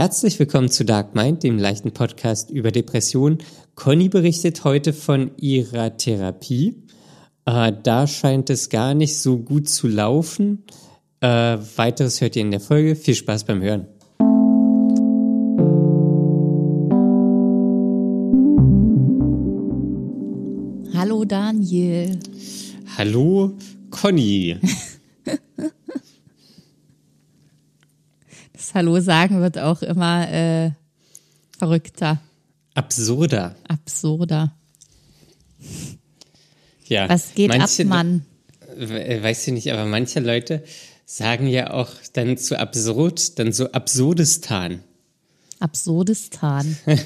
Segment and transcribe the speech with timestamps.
[0.00, 3.36] Herzlich willkommen zu Dark Mind, dem leichten Podcast über Depressionen.
[3.74, 6.86] Conny berichtet heute von ihrer Therapie.
[7.44, 10.64] Äh, da scheint es gar nicht so gut zu laufen.
[11.20, 12.96] Äh, weiteres hört ihr in der Folge.
[12.96, 13.88] Viel Spaß beim Hören.
[20.94, 22.18] Hallo Daniel.
[22.96, 23.52] Hallo
[23.90, 24.56] Conny.
[28.74, 30.70] Hallo sagen wird auch immer äh,
[31.58, 32.20] verrückter,
[32.74, 33.54] Absurder.
[33.68, 34.52] absurder.
[36.86, 37.08] Ja.
[37.08, 38.26] Was geht manche ab, Mann?
[38.78, 40.64] Äh, Weiß ich nicht, aber manche Leute
[41.04, 44.80] sagen ja auch dann zu absurd, dann so Absurdistan.
[45.58, 46.76] Absurdistan.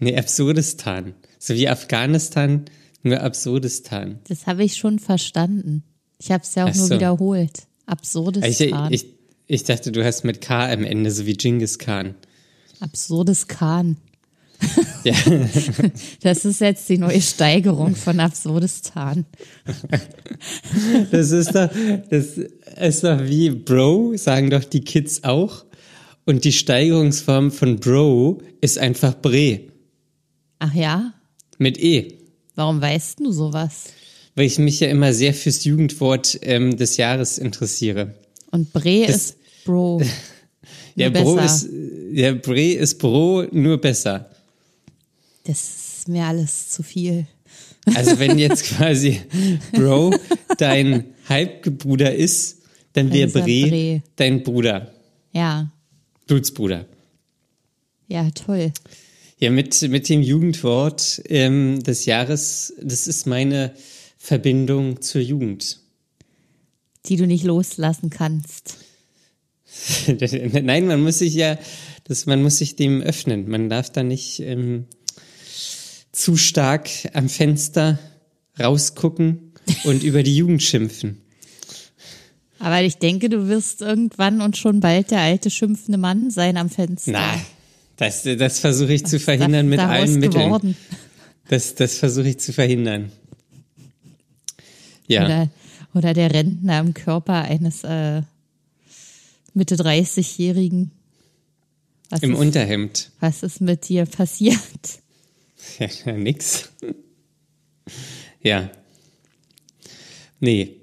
[0.00, 1.14] Nee, Absurdistan.
[1.40, 2.66] So wie Afghanistan,
[3.02, 4.20] nur Absurdistan.
[4.28, 5.82] Das habe ich schon verstanden.
[6.20, 6.94] Ich habe es ja auch Ach nur so.
[6.94, 7.66] wiederholt.
[7.86, 8.92] Absurdistan.
[8.92, 9.17] ich, ich
[9.64, 12.14] dachte, du hast mit K am Ende, so wie Genghis Khan.
[12.80, 13.96] Absurdistan.
[15.04, 15.14] Ja,
[16.22, 19.24] Das ist jetzt die neue Steigerung von Absurdistan.
[21.10, 21.70] das ist doch,
[22.10, 25.64] das ist doch wie Bro, sagen doch die Kids auch.
[26.24, 29.60] Und die Steigerungsform von Bro ist einfach Bre.
[30.58, 31.14] Ach ja?
[31.58, 32.18] Mit E.
[32.54, 33.84] Warum weißt du sowas?
[34.34, 38.14] Weil ich mich ja immer sehr fürs Jugendwort ähm, des Jahres interessiere.
[38.50, 39.36] Und Bre Das- ist
[39.68, 40.00] Bro.
[40.96, 41.66] Ja, Nur Bro besser.
[41.66, 41.68] ist,
[42.12, 44.28] ja, Bre ist Bro, nur besser.
[45.44, 45.58] Das
[45.98, 47.26] ist mir alles zu viel.
[47.94, 49.20] Also wenn jetzt quasi
[49.72, 50.14] Bro
[50.58, 52.58] dein Halbbruder ist,
[52.94, 54.02] dann wäre Bre Bre.
[54.16, 54.92] dein Bruder,
[55.32, 55.70] Ja,
[56.26, 56.84] Blutsbruder.
[58.08, 58.72] ja, toll.
[59.38, 63.72] Ja, mit, mit dem Jugendwort ähm, des Jahres, das ist meine
[64.18, 65.78] Verbindung zur Jugend.
[67.06, 68.78] Die du nicht loslassen kannst.
[70.62, 71.58] Nein, man muss sich ja,
[72.04, 73.48] das, man muss sich dem öffnen.
[73.48, 74.86] Man darf da nicht ähm,
[76.12, 77.98] zu stark am Fenster
[78.58, 79.52] rausgucken
[79.84, 81.20] und über die Jugend schimpfen.
[82.58, 86.70] Aber ich denke, du wirst irgendwann und schon bald der alte schimpfende Mann sein am
[86.70, 87.12] Fenster.
[87.12, 87.40] Nein,
[87.96, 90.44] das, das versuche ich zu Was verhindern das mit allen Mitteln.
[90.44, 90.76] geworden?
[91.48, 93.12] Das, das versuche ich zu verhindern.
[95.06, 95.50] Ja, Oder,
[95.94, 98.22] oder der Rentner im Körper eines äh,
[99.58, 100.92] Mitte 30-Jährigen.
[102.10, 103.10] Was, im ist- Unterhemd.
[103.20, 104.58] was ist mit dir passiert?
[106.06, 106.70] Ja, nix.
[108.40, 108.70] Ja.
[110.40, 110.76] Nee.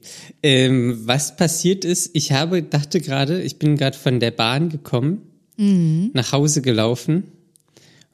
[0.44, 5.22] Ähm, was passiert ist, ich habe, dachte gerade, ich bin gerade von der Bahn gekommen,
[5.58, 7.24] nach Hause gelaufen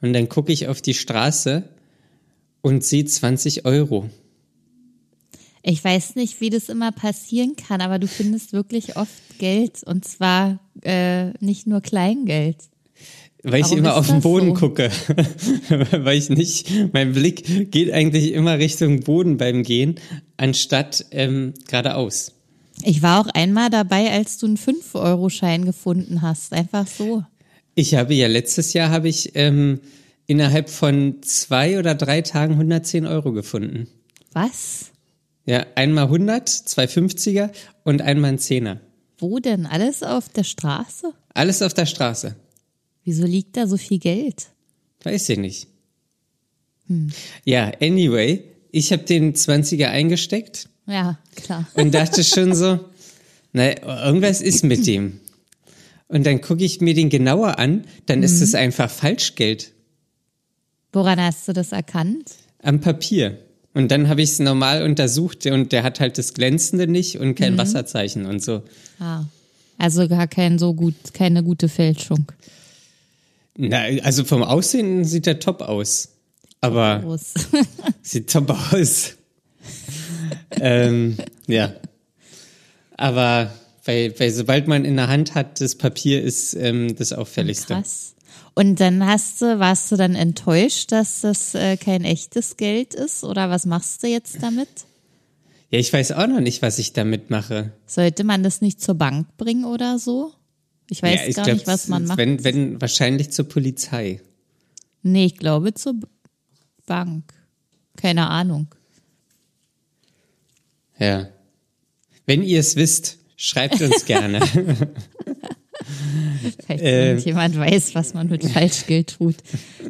[0.02, 1.64] und dann gucke ich auf die Straße
[2.62, 4.08] und sehe 20 Euro.
[5.64, 10.06] Ich weiß nicht, wie das immer passieren kann, aber du findest wirklich oft Geld und
[10.06, 12.58] zwar äh, nicht nur Kleingeld.
[13.44, 14.54] Weil ich Warum immer ist auf den Boden so?
[14.54, 14.92] gucke.
[15.92, 19.96] Weil ich nicht, mein Blick geht eigentlich immer Richtung Boden beim Gehen,
[20.38, 22.34] anstatt ähm, geradeaus.
[22.84, 26.54] Ich war auch einmal dabei, als du einen 5-Euro-Schein gefunden hast.
[26.54, 27.24] Einfach so.
[27.74, 29.80] Ich habe ja letztes Jahr habe ich ähm,
[30.28, 33.88] innerhalb von zwei oder drei Tagen 110 Euro gefunden.
[34.34, 34.91] Was?
[35.46, 37.50] Ja, einmal 100, zwei 50er
[37.84, 38.80] und einmal ein Zehner.
[39.18, 39.66] Wo denn?
[39.66, 41.14] Alles auf der Straße?
[41.34, 42.36] Alles auf der Straße.
[43.04, 44.48] Wieso liegt da so viel Geld?
[45.04, 45.68] Weiß ich nicht.
[47.46, 51.68] Ja, anyway, ich habe den 20er eingesteckt Ja, klar.
[51.76, 52.80] und dachte schon so,
[53.54, 55.20] na, irgendwas ist mit dem.
[56.08, 59.72] Und dann gucke ich mir den genauer an, dann ist es einfach Falschgeld
[60.94, 62.32] Woran hast du das erkannt?
[62.62, 63.40] am Papier.
[63.74, 67.36] Und dann habe ich es normal untersucht und der hat halt das Glänzende nicht und
[67.36, 68.64] kein Wasserzeichen und so.
[69.00, 69.24] Ah.
[69.78, 72.26] Also gar kein so gut, keine gute Fälschung.
[73.58, 76.10] Na, also vom Aussehen sieht er top aus.
[76.60, 77.34] Aber Groß.
[78.02, 79.16] sieht top aus.
[80.52, 81.18] ähm,
[81.48, 81.74] ja.
[82.98, 83.52] Aber
[83.86, 87.74] weil, weil sobald man in der Hand hat, das Papier ist ähm, das Auffälligste.
[87.74, 88.14] Krass.
[88.62, 93.24] Und dann hast du, warst du dann enttäuscht, dass das äh, kein echtes Geld ist?
[93.24, 94.70] Oder was machst du jetzt damit?
[95.72, 97.74] Ja, ich weiß auch noch nicht, was ich damit mache.
[97.88, 100.32] Sollte man das nicht zur Bank bringen oder so?
[100.92, 102.20] Ich weiß ja, ich gar glaub, nicht, was man macht.
[102.20, 104.22] Wenn, wenn, wahrscheinlich zur Polizei.
[105.02, 105.96] nee, ich glaube zur
[106.86, 107.34] Bank.
[107.96, 108.68] Keine Ahnung.
[111.00, 111.30] Ja.
[112.28, 114.40] Wenn ihr es wisst, schreibt uns gerne.
[116.68, 117.10] Falls Äh.
[117.10, 119.36] irgendjemand weiß, was man mit Falschgeld tut.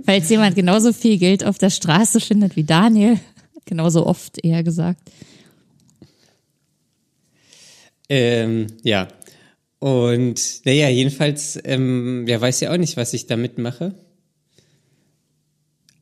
[0.06, 3.20] Falls jemand genauso viel Geld auf der Straße findet wie Daniel,
[3.66, 5.02] genauso oft eher gesagt.
[8.10, 9.08] ähm, ja.
[9.80, 13.96] Und naja, jedenfalls, ähm, wer weiß ja auch nicht, was ich damit mache.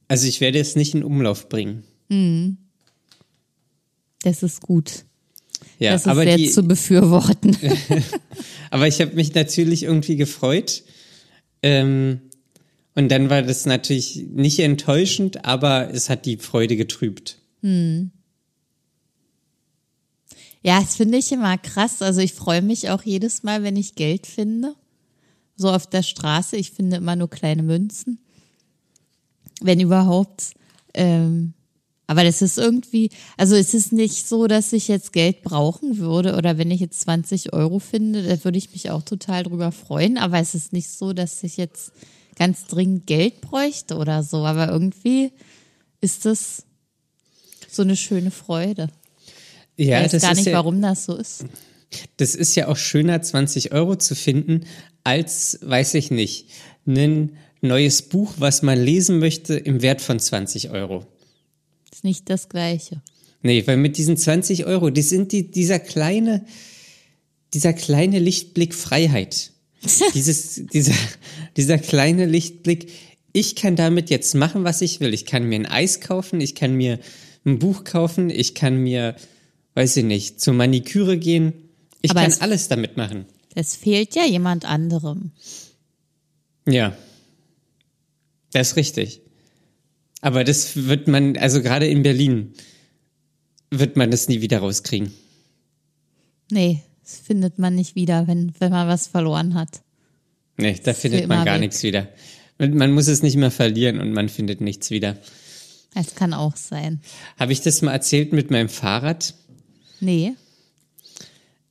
[0.09, 1.83] Also ich werde es nicht in Umlauf bringen.
[4.23, 5.05] Das ist gut.
[5.79, 7.55] Ja, das ist aber sehr die, zu befürworten.
[8.69, 10.83] aber ich habe mich natürlich irgendwie gefreut.
[11.63, 12.21] Ähm,
[12.95, 17.37] und dann war das natürlich nicht enttäuschend, aber es hat die Freude getrübt.
[20.61, 22.01] Ja, das finde ich immer krass.
[22.01, 24.75] Also ich freue mich auch jedes Mal, wenn ich Geld finde.
[25.55, 26.57] So auf der Straße.
[26.57, 28.19] Ich finde immer nur kleine Münzen.
[29.61, 30.53] Wenn überhaupt.
[30.93, 31.53] Ähm,
[32.09, 36.37] aber das ist irgendwie, also es ist nicht so, dass ich jetzt Geld brauchen würde
[36.37, 40.17] oder wenn ich jetzt 20 Euro finde, da würde ich mich auch total drüber freuen.
[40.17, 41.91] Aber es ist nicht so, dass ich jetzt
[42.35, 44.37] ganz dringend Geld bräuchte oder so.
[44.37, 45.31] Aber irgendwie
[46.01, 46.63] ist das
[47.69, 48.87] so eine schöne Freude.
[49.77, 51.45] Ja, ich weiß das gar nicht, ja, warum das so ist.
[52.17, 54.65] das ist ja auch schöner, 20 Euro zu finden,
[55.03, 56.47] als, weiß ich nicht,
[56.87, 61.05] ein neues Buch, was man lesen möchte, im Wert von 20 Euro.
[61.93, 63.01] Ist nicht das Gleiche.
[63.41, 66.45] Nee, weil mit diesen 20 Euro, die sind die, dieser kleine,
[67.53, 69.51] dieser kleine Lichtblick Freiheit.
[70.13, 70.93] Dieses, dieser,
[71.55, 72.91] dieser kleine Lichtblick,
[73.31, 75.13] ich kann damit jetzt machen, was ich will.
[75.13, 76.99] Ich kann mir ein Eis kaufen, ich kann mir
[77.45, 79.15] ein Buch kaufen, ich kann mir,
[79.75, 81.53] weiß ich nicht, zur Maniküre gehen.
[82.01, 83.25] Ich Aber kann es- alles damit machen.
[83.55, 85.31] Es fehlt ja jemand anderem.
[86.67, 86.93] Ja.
[88.51, 89.21] Das ist richtig.
[90.21, 92.53] Aber das wird man, also gerade in Berlin,
[93.71, 95.13] wird man das nie wieder rauskriegen.
[96.51, 99.81] Nee, das findet man nicht wieder, wenn, wenn man was verloren hat.
[100.57, 101.61] Nee, da ist findet man gar weg.
[101.61, 102.09] nichts wieder.
[102.57, 105.17] Man muss es nicht mehr verlieren und man findet nichts wieder.
[105.93, 106.99] Das kann auch sein.
[107.39, 109.33] Habe ich das mal erzählt mit meinem Fahrrad?
[110.01, 110.33] Nee,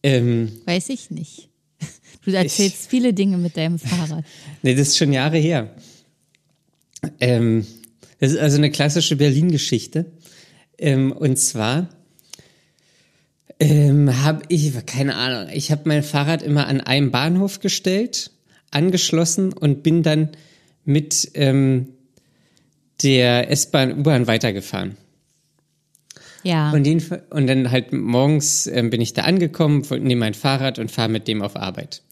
[0.03, 1.49] Ähm, weiß ich nicht.
[2.25, 4.25] Du erzählst viele Dinge mit deinem Fahrrad.
[4.63, 5.75] nee, das ist schon Jahre her.
[7.21, 7.67] Ähm,
[8.21, 10.07] das ist also eine klassische Berlin-Geschichte.
[10.79, 11.89] Ähm, und zwar
[13.61, 18.31] ähm, habe ich, keine Ahnung, ich habe mein Fahrrad immer an einem Bahnhof gestellt,
[18.71, 20.31] angeschlossen und bin dann
[20.85, 21.89] mit ähm,
[23.03, 24.97] der S-Bahn, U-Bahn weitergefahren.
[26.45, 30.79] Ja, Und, Fall- und dann halt morgens ähm, bin ich da angekommen, nehme mein Fahrrad
[30.79, 32.03] und fahre mit dem auf Arbeit.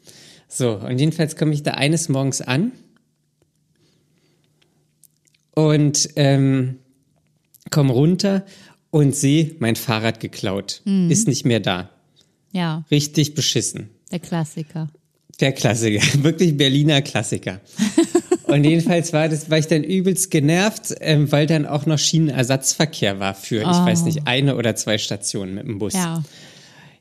[0.48, 2.72] So, und jedenfalls komme ich da eines Morgens an
[5.56, 6.76] und ähm,
[7.70, 8.44] komme runter
[8.90, 10.82] und sehe mein Fahrrad geklaut.
[11.10, 11.90] Ist nicht mehr da.
[12.52, 13.88] ja, Richtig beschissen.
[14.12, 14.88] der Klassiker.
[15.40, 17.60] Der Klassiker, wirklich Berliner Klassiker.
[18.44, 23.18] Und jedenfalls war das, war ich dann übelst genervt, ähm, weil dann auch noch Schienenersatzverkehr
[23.18, 25.94] war für, ich weiß nicht, eine oder zwei Stationen mit dem Bus.
[25.94, 26.22] Ja,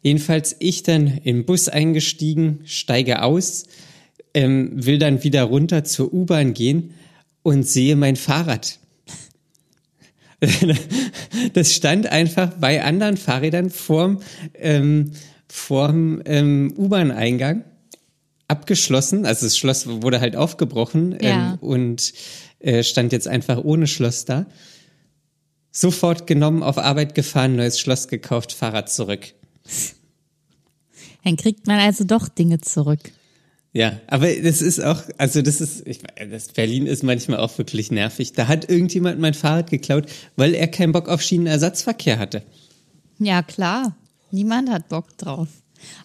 [0.01, 3.65] Jedenfalls ich dann den Bus eingestiegen, steige aus,
[4.33, 6.95] ähm, will dann wieder runter zur U-Bahn gehen
[7.45, 8.80] und sehe mein Fahrrad.
[11.53, 14.21] Das stand einfach bei anderen Fahrrädern vorm,
[14.56, 15.12] ähm,
[15.47, 17.63] vorm ähm, U-Bahn-Eingang
[18.47, 19.25] abgeschlossen.
[19.25, 21.53] Also das Schloss wurde halt aufgebrochen Ja.
[21.53, 22.13] ähm, und
[22.59, 24.45] äh, stand jetzt einfach ohne Schloss da.
[25.71, 29.33] Sofort genommen, auf Arbeit gefahren, neues Schloss gekauft, Fahrrad zurück.
[31.24, 33.12] dann kriegt man also doch Dinge zurück.
[33.75, 36.00] Ja, aber das ist auch, also das ist, ich,
[36.31, 38.32] das Berlin ist manchmal auch wirklich nervig.
[38.32, 40.05] Da hat irgendjemand mein Fahrrad geklaut,
[40.38, 42.41] weil er keinen Bock auf Schienenersatzverkehr hatte.
[43.20, 43.94] Ja, klar.
[44.32, 45.50] Niemand hat Bock drauf.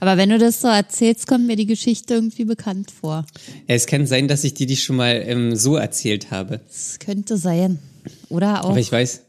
[0.01, 3.25] Aber wenn du das so erzählst, kommt mir die Geschichte irgendwie bekannt vor.
[3.69, 6.63] Ja, es kann sein, dass ich dir die schon mal ähm, so erzählt habe.
[6.67, 7.79] Das könnte sein.
[8.31, 9.21] Oder auch Aber ich weiß,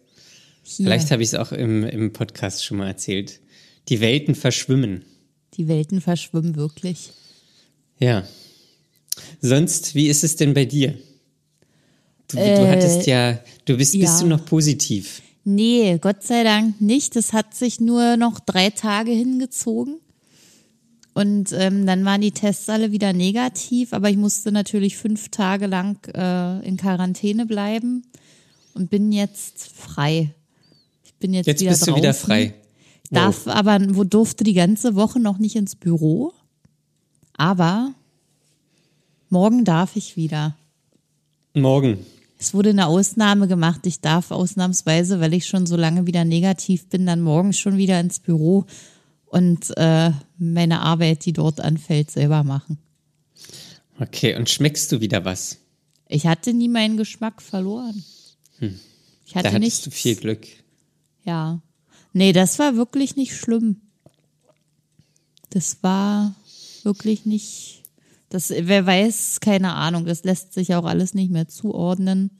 [0.63, 0.85] hier.
[0.87, 3.39] vielleicht habe ich es auch im, im Podcast schon mal erzählt.
[3.87, 5.05] Die Welten verschwimmen.
[5.57, 7.11] Die Welten verschwimmen wirklich.
[8.01, 8.23] Ja.
[9.41, 10.93] Sonst, wie ist es denn bei dir?
[12.27, 14.01] Du, du Äh, hattest ja, du bist, ja.
[14.01, 15.21] bist du noch positiv?
[15.43, 17.15] Nee, Gott sei Dank nicht.
[17.15, 19.97] Das hat sich nur noch drei Tage hingezogen.
[21.13, 25.67] Und ähm, dann waren die Tests alle wieder negativ, aber ich musste natürlich fünf Tage
[25.67, 28.03] lang äh, in Quarantäne bleiben
[28.75, 30.33] und bin jetzt frei.
[31.03, 32.01] Ich bin jetzt, Jetzt wieder bist du draußen.
[32.01, 32.53] wieder frei.
[33.09, 36.31] Darf aber, wo durfte die ganze Woche noch nicht ins Büro.
[37.41, 37.95] Aber
[39.29, 40.55] morgen darf ich wieder.
[41.55, 42.05] Morgen.
[42.37, 43.87] Es wurde eine Ausnahme gemacht.
[43.87, 47.99] Ich darf ausnahmsweise, weil ich schon so lange wieder negativ bin, dann morgen schon wieder
[47.99, 48.65] ins Büro
[49.25, 52.77] und äh, meine Arbeit, die dort anfällt, selber machen.
[53.99, 55.57] Okay, und schmeckst du wieder was?
[56.09, 58.03] Ich hatte nie meinen Geschmack verloren.
[58.59, 58.79] Ich Hm.
[59.33, 59.85] Da hatte hattest nicht.
[59.87, 60.45] du viel Glück.
[61.25, 61.59] Ja.
[62.13, 63.77] Nee, das war wirklich nicht schlimm.
[65.49, 66.35] Das war
[66.85, 67.83] wirklich nicht.
[68.29, 70.05] Das, wer weiß, keine Ahnung.
[70.05, 72.31] Das lässt sich auch alles nicht mehr zuordnen.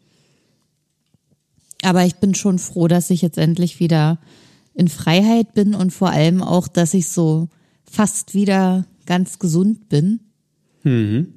[1.84, 4.20] Aber ich bin schon froh, dass ich jetzt endlich wieder
[4.74, 7.50] in Freiheit bin und vor allem auch, dass ich so
[7.84, 10.22] fast wieder ganz gesund bin.
[10.84, 11.34] Mhm.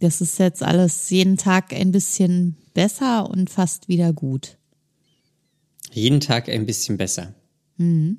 [0.00, 4.56] Das ist jetzt alles jeden Tag ein bisschen besser und fast wieder gut.
[5.92, 7.34] Jeden Tag ein bisschen besser.
[7.78, 8.18] Mhm.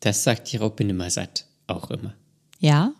[0.00, 2.14] Das sagt die Raupe Nimmersatt auch immer.
[2.58, 2.94] Ja?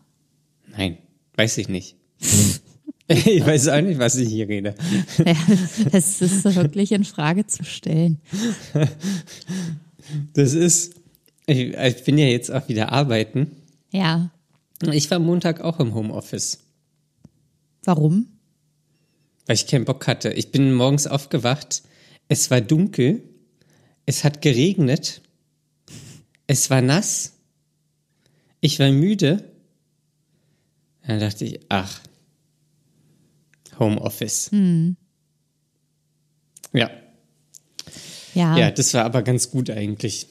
[0.76, 0.98] Nein,
[1.36, 1.96] weiß ich nicht.
[3.08, 4.74] ich weiß auch nicht, was ich hier rede.
[5.24, 5.36] ja
[5.90, 8.20] das ist wirklich in Frage zu stellen.
[10.34, 10.94] Das ist,
[11.46, 13.56] ich, ich bin ja jetzt auch wieder arbeiten.
[13.92, 14.30] Ja.
[14.90, 16.58] Ich war Montag auch im Homeoffice,
[17.84, 18.26] Warum?
[19.46, 20.32] weil ich keinen Bock hatte.
[20.32, 21.82] Ich bin morgens aufgewacht,
[22.28, 23.22] es war dunkel,
[24.06, 25.22] es hat geregnet,
[26.46, 27.34] es war nass,
[28.60, 29.51] ich war müde.
[31.12, 32.00] Dann dachte ich, ach,
[33.78, 34.50] Homeoffice.
[36.72, 36.90] Ja,
[38.32, 38.56] Ja.
[38.56, 40.26] ja, das war aber ganz gut eigentlich.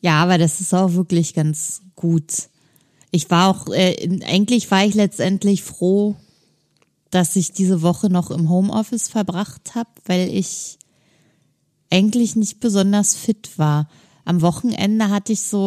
[0.00, 2.48] Ja, aber das ist auch wirklich ganz gut.
[3.12, 6.16] Ich war auch, äh, eigentlich war ich letztendlich froh,
[7.10, 10.78] dass ich diese Woche noch im Homeoffice verbracht habe, weil ich
[11.88, 13.88] eigentlich nicht besonders fit war.
[14.24, 15.58] Am Wochenende hatte ich so,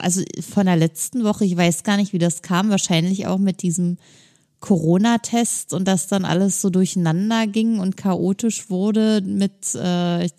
[0.00, 3.62] also von der letzten Woche, ich weiß gar nicht, wie das kam, wahrscheinlich auch mit
[3.62, 3.98] diesem
[4.60, 10.32] Corona-Test und dass dann alles so durcheinander ging und chaotisch wurde mit, äh, ich,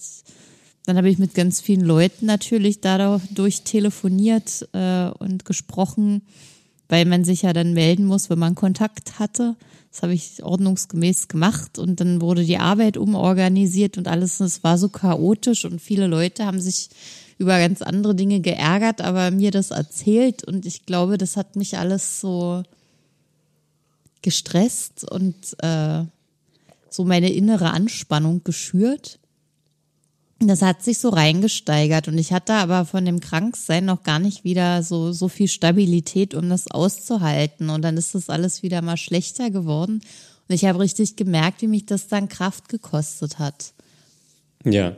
[0.86, 6.22] dann habe ich mit ganz vielen Leuten natürlich dadurch telefoniert äh, und gesprochen,
[6.88, 9.56] weil man sich ja dann melden muss, wenn man Kontakt hatte.
[9.92, 14.40] Das habe ich ordnungsgemäß gemacht und dann wurde die Arbeit umorganisiert und alles.
[14.40, 16.90] Und es war so chaotisch und viele Leute haben sich
[17.42, 21.78] über ganz andere Dinge geärgert, aber mir das erzählt und ich glaube, das hat mich
[21.78, 22.62] alles so
[24.22, 26.04] gestresst und äh,
[26.92, 29.18] so meine innere Anspannung geschürt.
[30.40, 34.44] Das hat sich so reingesteigert und ich hatte aber von dem Kranksein noch gar nicht
[34.44, 37.70] wieder so, so viel Stabilität, um das auszuhalten.
[37.70, 40.02] Und dann ist das alles wieder mal schlechter geworden.
[40.48, 43.74] Und ich habe richtig gemerkt, wie mich das dann Kraft gekostet hat.
[44.64, 44.96] Ja.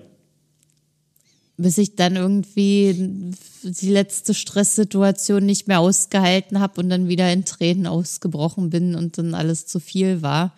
[1.57, 3.31] Bis ich dann irgendwie
[3.63, 9.17] die letzte Stresssituation nicht mehr ausgehalten habe und dann wieder in Tränen ausgebrochen bin und
[9.17, 10.53] dann alles zu viel war.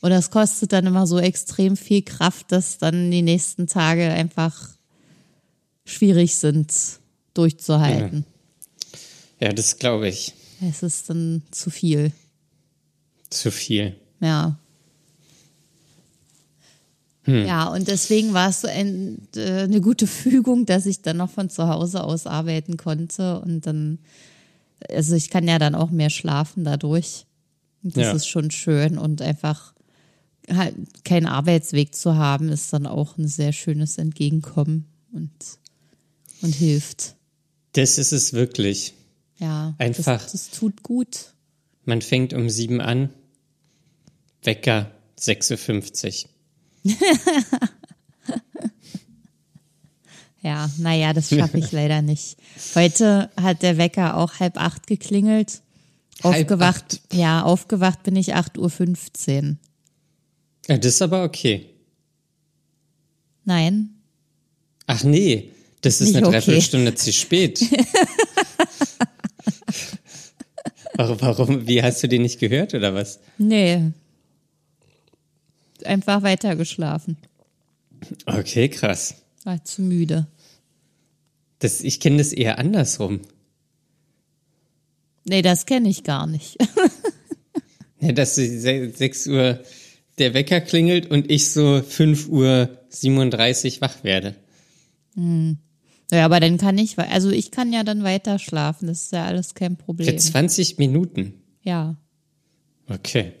[0.00, 4.68] Und das kostet dann immer so extrem viel Kraft, dass dann die nächsten Tage einfach
[5.84, 6.72] schwierig sind
[7.34, 8.24] durchzuhalten.
[9.40, 10.34] Ja, das glaube ich.
[10.60, 12.12] Es ist dann zu viel.
[13.30, 13.96] Zu viel.
[14.20, 14.58] Ja.
[17.28, 21.50] Ja, und deswegen war es ein, äh, eine gute Fügung, dass ich dann noch von
[21.50, 23.98] zu Hause aus arbeiten konnte und dann,
[24.88, 27.26] also ich kann ja dann auch mehr schlafen dadurch.
[27.82, 28.12] Und das Ja.
[28.12, 29.74] ist schon schön und einfach
[30.50, 35.30] halt keinen Arbeitsweg zu haben, ist dann auch ein sehr schönes Entgegenkommen und,
[36.40, 37.14] und hilft.
[37.74, 38.94] Das ist es wirklich.
[39.38, 40.22] Ja, Einfach.
[40.22, 41.34] Das, das tut gut.
[41.84, 43.10] Man fängt um sieben an,
[44.42, 46.30] Wecker 6.50 Uhr.
[50.40, 52.36] Ja, naja, das schaffe ich leider nicht.
[52.76, 55.62] Heute hat der Wecker auch halb acht geklingelt.
[56.22, 59.56] Halb Aufgewacht, ja, aufgewacht bin ich 8.15 Uhr.
[60.68, 61.66] Ja, das ist aber okay.
[63.44, 63.98] Nein,
[64.88, 65.50] Ach nee,
[65.82, 66.36] das ist Nicht eine okay.
[66.38, 67.60] Dreiviertelstunde zu spät.
[70.94, 73.20] warum, warum, wie hast du den nicht gehört oder was?
[73.36, 73.92] nee.
[75.88, 77.16] Einfach weiter geschlafen.
[78.26, 79.16] Okay, krass.
[79.44, 80.26] War zu müde.
[81.58, 83.20] Das, ich kenne das eher andersrum.
[85.24, 86.56] Nee, das kenne ich gar nicht.
[88.00, 89.60] Ja, dass so se- 6 Uhr
[90.18, 94.36] der Wecker klingelt und ich so 5 Uhr 37 wach werde.
[95.16, 98.86] ja, aber dann kann ich, also ich kann ja dann weiter schlafen.
[98.86, 100.16] Das ist ja alles kein Für Problem.
[100.16, 101.42] 20 Minuten.
[101.64, 101.96] Ja.
[102.88, 103.32] Okay.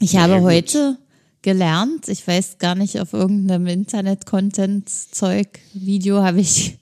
[0.00, 0.44] Ich Sehr habe gut.
[0.44, 0.98] heute
[1.42, 6.78] gelernt, ich weiß gar nicht, auf irgendeinem Internet-Content-Zeug, Video habe ich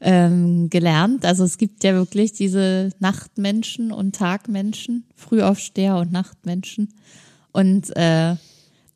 [0.00, 1.24] ähm, gelernt.
[1.24, 6.92] Also es gibt ja wirklich diese Nachtmenschen und Tagmenschen, Frühaufsteher und Nachtmenschen.
[7.52, 8.36] Und äh,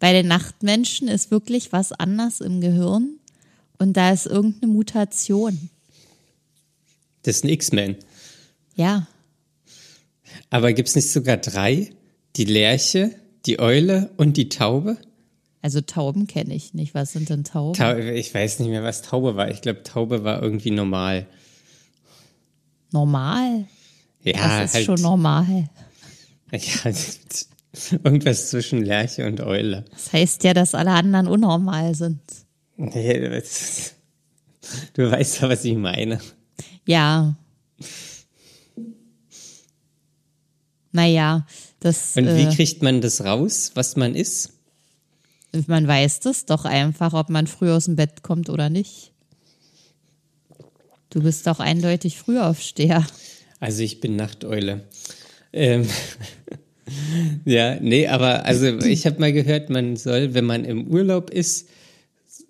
[0.00, 3.18] bei den Nachtmenschen ist wirklich was anders im Gehirn
[3.78, 5.70] und da ist irgendeine Mutation.
[7.22, 7.96] Das ist ein X-Men.
[8.74, 9.06] Ja,
[10.50, 11.90] Aber gibt's nicht sogar drei?
[12.36, 13.14] Die Lerche,
[13.46, 14.96] die Eule und die Taube?
[15.66, 16.94] also Tauben kenne ich nicht.
[16.94, 17.76] Was sind denn Tauben?
[17.76, 19.50] Tau ich weiß nicht mehr, was Taube war.
[19.50, 21.26] Ich glaube, Taube war irgendwie normal.
[22.92, 23.64] Normal.
[24.22, 24.86] Ja, das ist halt.
[24.86, 25.68] schon normal.
[26.52, 26.92] Ja,
[28.04, 29.84] irgendwas zwischen Lerche und Eule.
[29.90, 32.20] Das heißt ja, dass alle anderen unnormal sind.
[34.94, 36.20] Du weißt ja, was ich meine.
[36.86, 37.34] Ja.
[40.96, 41.46] Naja,
[41.80, 44.54] das, Und wie äh, kriegt man das raus, was man ist?
[45.66, 49.12] man weiß das doch einfach, ob man früh aus dem Bett kommt oder nicht.
[51.10, 53.06] Du bist doch eindeutig Frühaufsteher.
[53.60, 54.84] Also ich bin Nachteule.
[55.52, 55.86] Ähm,
[57.44, 61.68] ja, nee, aber also ich habe mal gehört, man soll, wenn man im Urlaub ist,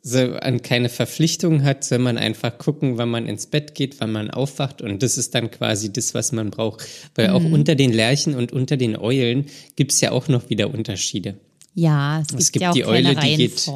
[0.06, 4.12] so an keine Verpflichtungen hat, soll man einfach gucken, wann man ins Bett geht, wann
[4.12, 6.86] man aufwacht und das ist dann quasi das, was man braucht.
[7.16, 11.34] Weil auch unter den Lerchen und unter den Eulen gibt's ja auch noch wieder Unterschiede.
[11.75, 13.68] Ja, es gibt, Es gibt ja auch die Eule, die geht-.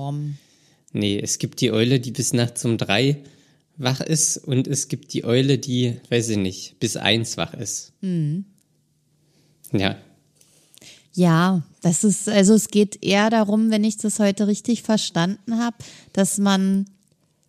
[0.92, 3.16] Nee, es gibt die Eule, die bis nachts um drei
[3.76, 7.92] wach ist und es gibt die Eule, die, weiß ich nicht, bis eins wach ist.
[9.72, 9.96] Ja.
[11.12, 15.76] Ja, das ist, also es geht eher darum, wenn ich das heute richtig verstanden habe,
[16.12, 16.87] dass man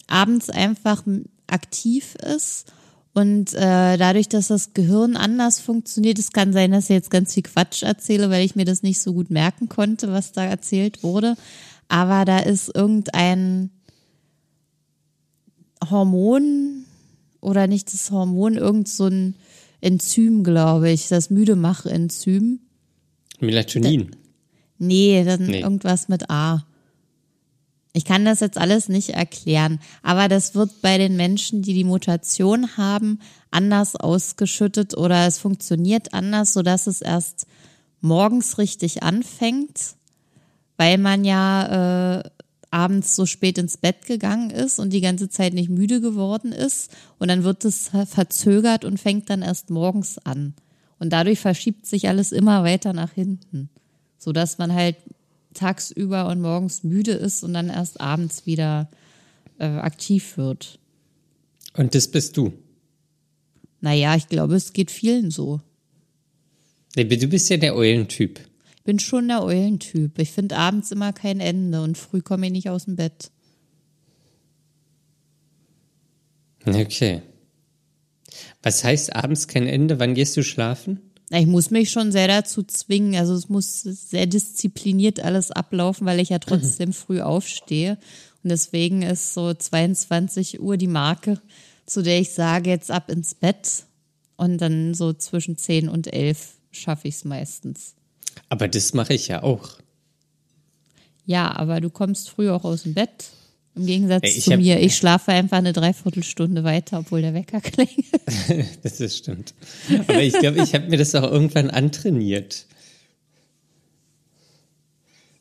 [0.08, 1.04] abends einfach
[1.48, 2.72] aktiv ist
[3.14, 7.34] und äh, dadurch, dass das Gehirn anders funktioniert, es kann sein, dass ich jetzt ganz
[7.34, 11.04] viel Quatsch erzähle, weil ich mir das nicht so gut merken konnte, was da erzählt
[11.04, 11.36] wurde.
[11.90, 13.70] Aber da ist irgendein
[15.90, 16.86] Hormon
[17.42, 19.36] oder nicht das Hormon, irgend so ein
[19.82, 22.60] Enzym, glaube ich, das Müdemach-Enzym.
[23.42, 24.16] Melatonin.
[24.82, 25.62] Nee, dann Nee.
[25.62, 26.66] irgendwas mit A.
[27.94, 31.84] Ich kann das jetzt alles nicht erklären, aber das wird bei den Menschen, die die
[31.84, 33.20] Mutation haben,
[33.52, 37.46] anders ausgeschüttet oder es funktioniert anders, sodass es erst
[38.00, 39.96] morgens richtig anfängt,
[40.78, 42.24] weil man ja äh,
[42.72, 46.90] abends so spät ins Bett gegangen ist und die ganze Zeit nicht müde geworden ist
[47.20, 50.56] und dann wird es verzögert und fängt dann erst morgens an.
[50.98, 53.70] Und dadurch verschiebt sich alles immer weiter nach hinten,
[54.22, 54.98] sodass man halt
[55.56, 58.88] tagsüber und morgens müde ist und dann erst abends wieder
[59.58, 60.80] äh, aktiv wird.
[61.76, 62.54] Und das bist du.
[63.80, 65.60] Naja, ich glaube, es geht vielen so.
[66.96, 68.40] Du bist ja der Eulentyp.
[68.76, 70.20] Ich bin schon der Eulentyp.
[70.20, 73.32] Ich finde abends immer kein Ende und früh komme ich nicht aus dem Bett.
[76.64, 77.24] Okay.
[78.62, 80.00] Was heißt abends kein Ende?
[80.00, 81.11] Wann gehst du schlafen?
[81.32, 83.16] Na, Ich muss mich schon sehr dazu zwingen.
[83.16, 87.98] Also es muss sehr diszipliniert alles ablaufen, weil ich ja trotzdem früh aufstehe.
[88.44, 91.40] Und deswegen ist so 22 Uhr die Marke,
[91.86, 93.86] zu der ich sage, jetzt ab ins Bett.
[94.36, 97.96] Und dann so zwischen 10 und 11 schaffe ich es meistens.
[98.50, 99.78] Aber das mache ich ja auch.
[101.26, 103.30] Ja, aber du kommst früh auch aus dem Bett.
[103.76, 104.80] Im Gegensatz ich zu hab- mir.
[104.82, 108.06] Ich schlafe einfach eine Dreiviertelstunde weiter, obwohl der Wecker klingelt.
[108.84, 109.54] Das ist stimmt.
[110.08, 112.66] Aber ich glaube, ich habe mir das auch irgendwann antrainiert.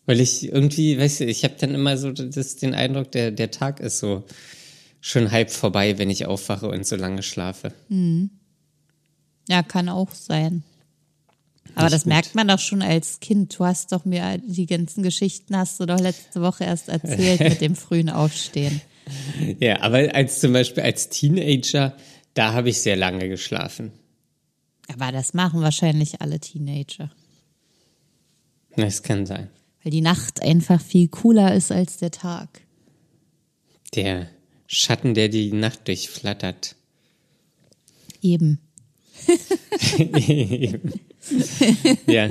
[0.06, 3.50] Weil ich irgendwie, weißt du, ich habe dann immer so das, den Eindruck, der, der
[3.50, 4.24] Tag ist so
[5.00, 7.72] schon halb vorbei, wenn ich aufwache und so lange schlafe.
[9.48, 10.62] Ja, kann auch sein.
[11.80, 12.12] Aber das gut.
[12.12, 13.58] merkt man doch schon als Kind.
[13.58, 17.60] Du hast doch mir die ganzen Geschichten, hast du doch letzte Woche erst erzählt mit
[17.60, 18.80] dem frühen Aufstehen.
[19.58, 21.96] Ja, aber als zum Beispiel als Teenager,
[22.34, 23.92] da habe ich sehr lange geschlafen.
[24.88, 27.10] Aber das machen wahrscheinlich alle Teenager.
[28.76, 29.48] Das kann sein.
[29.82, 32.60] Weil die Nacht einfach viel cooler ist als der Tag.
[33.94, 34.28] Der
[34.66, 36.76] Schatten, der die Nacht durchflattert.
[38.22, 38.60] Eben.
[42.06, 42.28] Ja.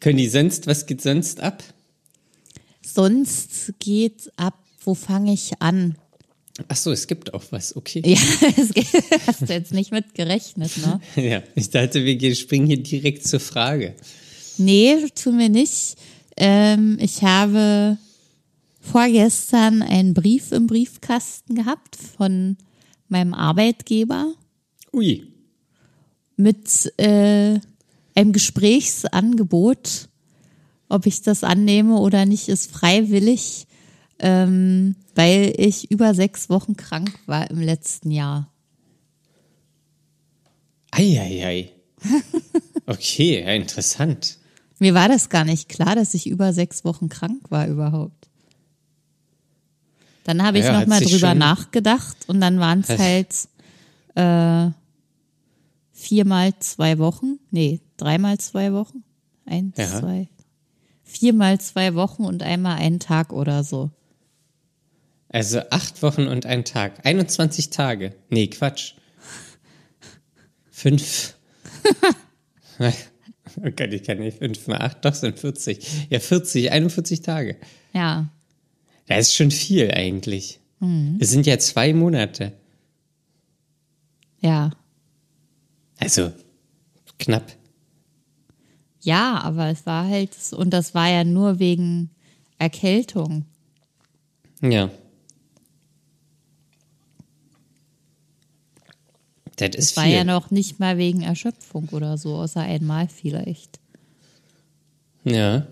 [0.00, 1.62] Können die sonst, was geht sonst ab?
[2.82, 5.96] Sonst geht ab, wo fange ich an?
[6.68, 8.02] Ach so, es gibt auch was, okay.
[8.04, 8.18] Ja,
[8.56, 8.86] das geht-
[9.26, 11.00] hast du jetzt nicht mit gerechnet, ne?
[11.30, 13.94] Ja, ich dachte, wir springen hier direkt zur Frage.
[14.58, 15.96] Nee, tun wir nicht.
[16.36, 17.96] Ähm, ich habe
[18.80, 22.56] vorgestern einen Brief im Briefkasten gehabt von
[23.08, 24.34] meinem Arbeitgeber
[24.92, 25.26] Ui,
[26.36, 27.58] mit äh,
[28.14, 30.08] einem Gesprächsangebot.
[30.88, 33.66] Ob ich das annehme oder nicht, ist freiwillig,
[34.18, 38.50] ähm, weil ich über sechs Wochen krank war im letzten Jahr.
[40.90, 41.70] Eieiei.
[42.86, 44.36] Okay, ja, interessant.
[44.78, 48.28] Mir war das gar nicht klar, dass ich über sechs Wochen krank war überhaupt.
[50.24, 53.48] Dann habe ich Ja, noch hat mal sich drüber nachgedacht und dann waren es halt
[54.16, 54.70] äh,
[56.04, 59.02] viermal zwei Wochen, nee, dreimal zwei Wochen,
[59.46, 60.00] eins, Ja.
[60.00, 60.28] zwei,
[61.02, 63.90] viermal zwei Wochen und einmal einen Tag oder so.
[65.28, 67.04] Also acht Wochen und ein Tag.
[67.04, 68.14] 21 Tage.
[68.28, 68.94] Nee, Quatsch.
[70.70, 71.36] Fünf.
[72.78, 72.90] oh
[73.76, 76.06] Gott, ich kann nicht fünf mal acht, doch sind 40.
[76.10, 77.56] Ja, 40, 41 Tage.
[77.92, 78.28] Ja.
[79.06, 80.60] Das ist schon viel eigentlich.
[80.80, 81.16] Mhm.
[81.20, 82.52] Es sind ja zwei Monate.
[84.40, 84.70] Ja.
[86.04, 86.32] Also
[87.18, 87.50] knapp.
[89.00, 92.10] Ja, aber es war halt, und das war ja nur wegen
[92.58, 93.44] Erkältung.
[94.60, 94.90] Ja.
[99.56, 100.12] Das ist Es war viel.
[100.14, 103.78] ja noch nicht mal wegen Erschöpfung oder so, außer einmal vielleicht.
[105.24, 105.66] Ja.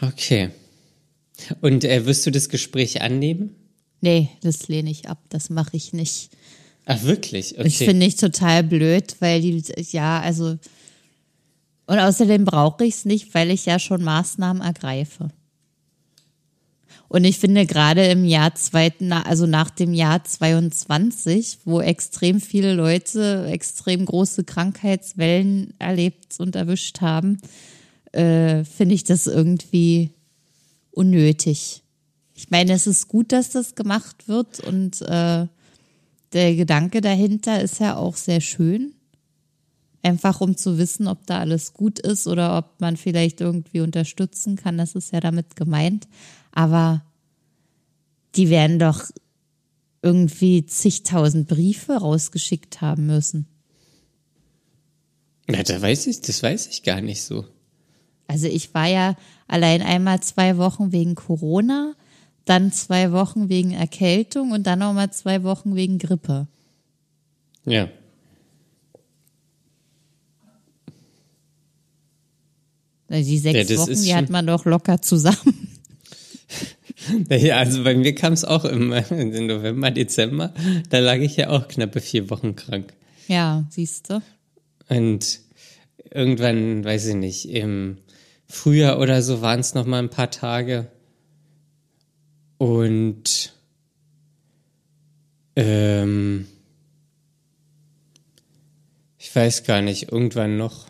[0.00, 0.50] Okay.
[1.62, 3.54] Und äh, wirst du das Gespräch annehmen?
[4.02, 6.30] Nee, das lehne ich ab, das mache ich nicht.
[6.86, 7.58] Ach, wirklich?
[7.58, 7.66] Okay.
[7.66, 10.56] Ich finde ich total blöd, weil die, ja, also,
[11.86, 15.28] und außerdem brauche ich es nicht, weil ich ja schon Maßnahmen ergreife.
[17.08, 22.40] Und ich finde gerade im Jahr zwei, na- also nach dem Jahr 22, wo extrem
[22.40, 27.38] viele Leute extrem große Krankheitswellen erlebt und erwischt haben,
[28.12, 30.10] äh, finde ich das irgendwie
[30.90, 31.82] unnötig.
[32.34, 35.46] Ich meine, es ist gut, dass das gemacht wird und äh,
[36.32, 38.94] der Gedanke dahinter ist ja auch sehr schön.
[40.02, 44.56] Einfach um zu wissen, ob da alles gut ist oder ob man vielleicht irgendwie unterstützen
[44.56, 44.78] kann.
[44.78, 46.06] Das ist ja damit gemeint.
[46.52, 47.02] Aber
[48.36, 49.02] die werden doch
[50.02, 53.48] irgendwie zigtausend Briefe rausgeschickt haben müssen.
[55.48, 57.44] Na, da weiß ich, das weiß ich gar nicht so.
[58.28, 61.94] Also ich war ja allein einmal zwei Wochen wegen Corona,
[62.46, 66.46] dann zwei Wochen wegen Erkältung und dann nochmal zwei Wochen wegen Grippe.
[67.64, 67.88] Ja.
[73.08, 75.68] Also die sechs Ja, Wochen, die hat man doch locker zusammen.
[77.28, 80.52] Ja, also bei mir kam es auch im, im November, Dezember.
[80.90, 82.94] Da lag ich ja auch knappe vier Wochen krank.
[83.28, 84.22] Ja, siehst du.
[84.88, 85.40] Und
[86.10, 87.98] irgendwann, weiß ich nicht, im
[88.48, 90.88] Frühjahr oder so waren es noch mal ein paar Tage.
[92.58, 93.54] Und
[95.56, 96.46] ähm,
[99.18, 100.86] ich weiß gar nicht, irgendwann noch,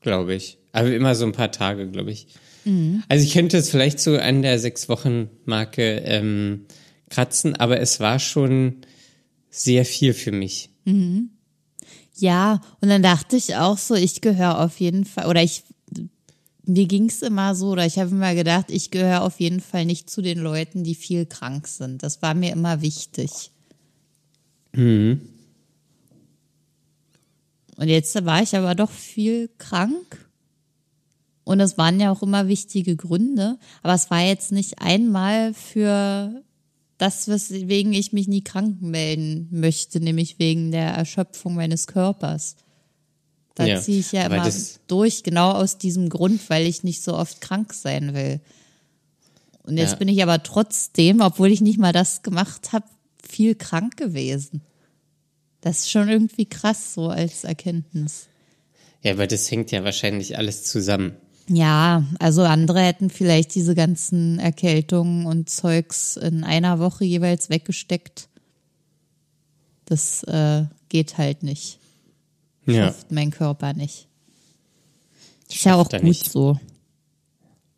[0.00, 0.58] glaube ich.
[0.72, 2.28] Aber immer so ein paar Tage, glaube ich.
[3.08, 6.66] Also ich könnte es vielleicht so an der sechs Wochen Marke ähm,
[7.10, 8.78] kratzen, aber es war schon
[9.50, 10.70] sehr viel für mich.
[12.16, 15.62] Ja, und dann dachte ich auch so, ich gehöre auf jeden Fall, oder ich,
[16.66, 20.10] mir ging's immer so, oder ich habe immer gedacht, ich gehöre auf jeden Fall nicht
[20.10, 22.02] zu den Leuten, die viel krank sind.
[22.02, 23.50] Das war mir immer wichtig.
[27.76, 30.28] Und jetzt war ich aber doch viel krank.
[31.44, 33.58] Und es waren ja auch immer wichtige Gründe.
[33.82, 36.42] Aber es war jetzt nicht einmal für
[36.98, 42.56] das, weswegen ich mich nie krank melden möchte, nämlich wegen der Erschöpfung meines Körpers.
[43.56, 44.48] Da Ja, ziehe ich ja immer
[44.86, 48.40] durch, genau aus diesem Grund, weil ich nicht so oft krank sein will.
[49.64, 49.96] Und jetzt Ja.
[49.96, 52.84] bin ich aber trotzdem, obwohl ich nicht mal das gemacht habe,
[53.26, 54.60] viel krank gewesen.
[55.62, 58.28] Das ist schon irgendwie krass so als Erkenntnis.
[59.02, 61.16] Ja, aber das hängt ja wahrscheinlich alles zusammen.
[61.48, 68.28] Ja, also andere hätten vielleicht diese ganzen Erkältungen und Zeugs in einer Woche jeweils weggesteckt.
[69.86, 71.78] Das äh, geht halt nicht.
[72.66, 72.86] Ja.
[72.86, 74.08] Schafft mein Körper nicht.
[75.48, 76.28] Ist ja auch gut nicht.
[76.30, 76.58] so,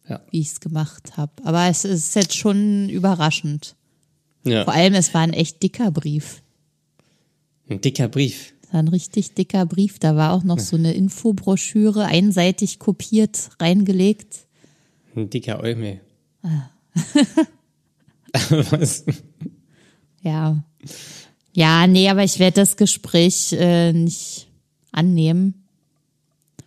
[0.08, 0.20] Ja.
[0.30, 1.32] wie ich es gemacht habe.
[1.44, 3.76] Aber es ist jetzt schon überraschend.
[4.42, 4.64] Vor ja.
[4.64, 6.42] allem, es war ein echt dicker Brief.
[7.68, 8.54] Ein dicker Brief.
[8.62, 9.98] Es war ein richtig dicker Brief.
[9.98, 14.46] Da war auch noch so eine Infobroschüre einseitig kopiert, reingelegt.
[15.14, 16.00] Ein dicker Eumel.
[16.42, 16.70] Ah.
[18.70, 19.04] Was?
[20.22, 20.62] Ja.
[21.52, 24.47] Ja, nee, aber ich werde das Gespräch äh, nicht
[24.98, 25.54] annehmen,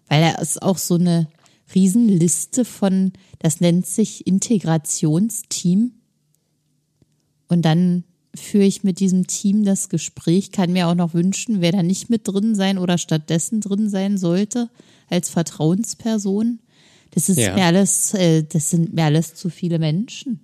[0.07, 1.27] weil da ist auch so eine
[1.75, 5.91] Riesenliste von, das nennt sich Integrationsteam.
[7.47, 8.03] Und dann
[8.35, 12.09] führe ich mit diesem Team das Gespräch, kann mir auch noch wünschen, wer da nicht
[12.09, 14.69] mit drin sein oder stattdessen drin sein sollte,
[15.09, 16.59] als Vertrauensperson.
[17.11, 17.55] Das ist Ja.
[17.55, 20.39] mir alles, äh, das sind mir alles zu viele Menschen.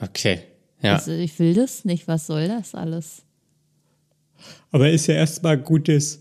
[0.00, 0.40] Okay.
[0.82, 0.96] Ja.
[0.96, 2.08] Also ich will das nicht.
[2.08, 3.22] Was soll das alles?
[4.70, 6.20] Aber ist ja erstmal gutes.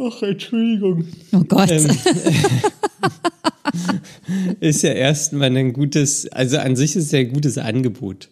[0.00, 1.04] Ach, Entschuldigung.
[1.32, 1.70] Oh Gott.
[1.70, 1.90] Ähm.
[4.60, 8.28] Ist ja erstmal ein gutes, also an sich ist es ja ein gutes Angebot.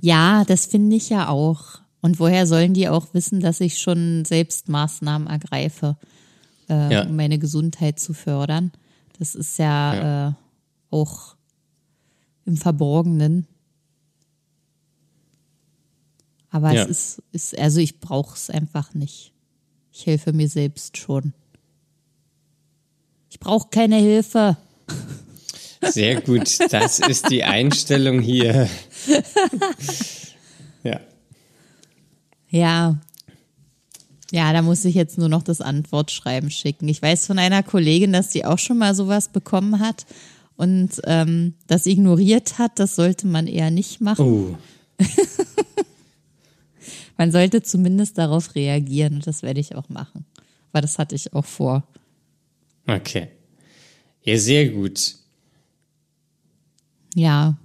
[0.00, 1.80] Ja, das finde ich ja auch.
[2.00, 5.96] Und woher sollen die auch wissen, dass ich schon selbst Maßnahmen ergreife,
[6.68, 7.02] äh, Ja.
[7.06, 8.72] um meine Gesundheit zu fördern?
[9.18, 10.32] Das ist ja, Äh,
[10.90, 11.36] auch
[12.46, 13.46] im Verborgenen.
[16.50, 16.84] Aber Ja.
[16.84, 19.32] es ist, ist, also ich brauche es einfach nicht.
[19.92, 21.32] Ich helfe mir selbst schon.
[23.30, 24.56] Ich brauche keine Hilfe.
[25.82, 26.58] Sehr gut.
[26.72, 28.68] Das ist die Einstellung hier.
[30.82, 31.00] Ja.
[32.48, 32.98] Ja.
[34.32, 36.88] Ja, da muss ich jetzt nur noch das Antwortschreiben schicken.
[36.88, 40.06] Ich weiß von einer Kollegin, dass sie auch schon mal sowas bekommen hat
[40.56, 42.78] und ähm, das ignoriert hat.
[42.78, 44.24] Das sollte man eher nicht machen.
[44.24, 45.04] Oh,
[47.20, 50.24] Man sollte zumindest darauf reagieren und das werde ich auch machen.
[50.72, 51.86] Weil das hatte ich auch vor.
[52.86, 53.28] okay.
[54.22, 55.16] Ja, sehr gut.
[57.14, 57.58] Ja.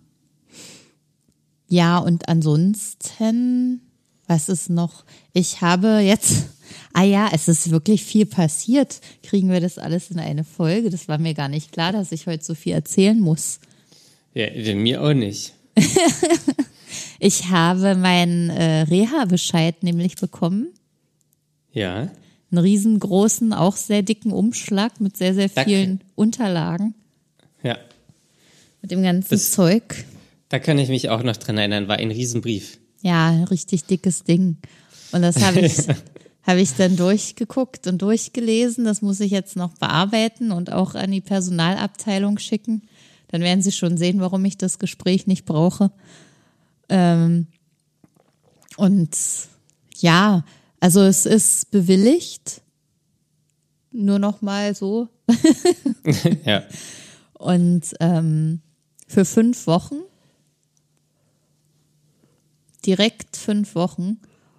[1.69, 3.79] Ja, und ansonsten,
[4.27, 5.05] was ist noch?
[5.31, 6.47] Ich habe jetzt,
[6.91, 8.99] ah ja, es ist wirklich viel passiert.
[9.23, 10.89] Kriegen wir das alles in eine Folge?
[10.89, 13.61] Das war mir gar nicht klar, dass ich heute so viel erzählen muss.
[14.33, 15.53] Ja, mir auch nicht.
[17.25, 20.67] Ich habe meinen äh, Reha-Bescheid nämlich bekommen.
[21.73, 22.09] Ja.
[22.51, 26.93] Einen riesengroßen, auch sehr dicken Umschlag mit sehr, sehr vielen Unterlagen.
[27.63, 27.79] Ja.
[28.83, 30.05] Mit dem ganzen Das- Zeug.
[30.49, 31.87] Da kann ich mich auch noch dran erinnern.
[31.87, 32.77] War ein Riesenbrief.
[33.01, 34.57] Ja, ein richtig dickes Ding.
[35.11, 35.77] Und das habe ich,
[36.43, 38.85] habe ich dann durchgeguckt und durchgelesen.
[38.85, 42.83] Das muss ich jetzt noch bearbeiten und auch an die Personalabteilung schicken.
[43.29, 45.89] Dann werden Sie schon sehen, warum ich das Gespräch nicht brauche.
[46.89, 47.47] Ähm,
[48.77, 49.17] und
[49.97, 50.43] ja,
[50.79, 52.61] also es ist bewilligt.
[53.91, 55.09] Nur noch mal so.
[56.45, 56.63] Ja.
[57.33, 58.61] Und ähm,
[59.07, 59.95] für fünf Wochen.
[62.85, 64.17] Direkt fünf Wochen.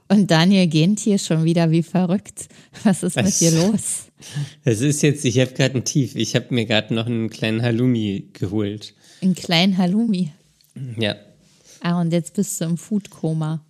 [0.09, 2.49] Und Daniel gähnt hier schon wieder wie verrückt.
[2.85, 4.07] Was ist mit dir los?
[4.65, 6.15] Es ist jetzt, ich habe gerade ein Tief.
[6.17, 8.95] Ich habe mir gerade noch einen kleinen Halloumi geholt.
[9.21, 10.33] Ein kleinen Halloumi.
[10.99, 11.17] Ja,
[11.87, 13.65] Ah, und jetzt bist du im Foodkoma.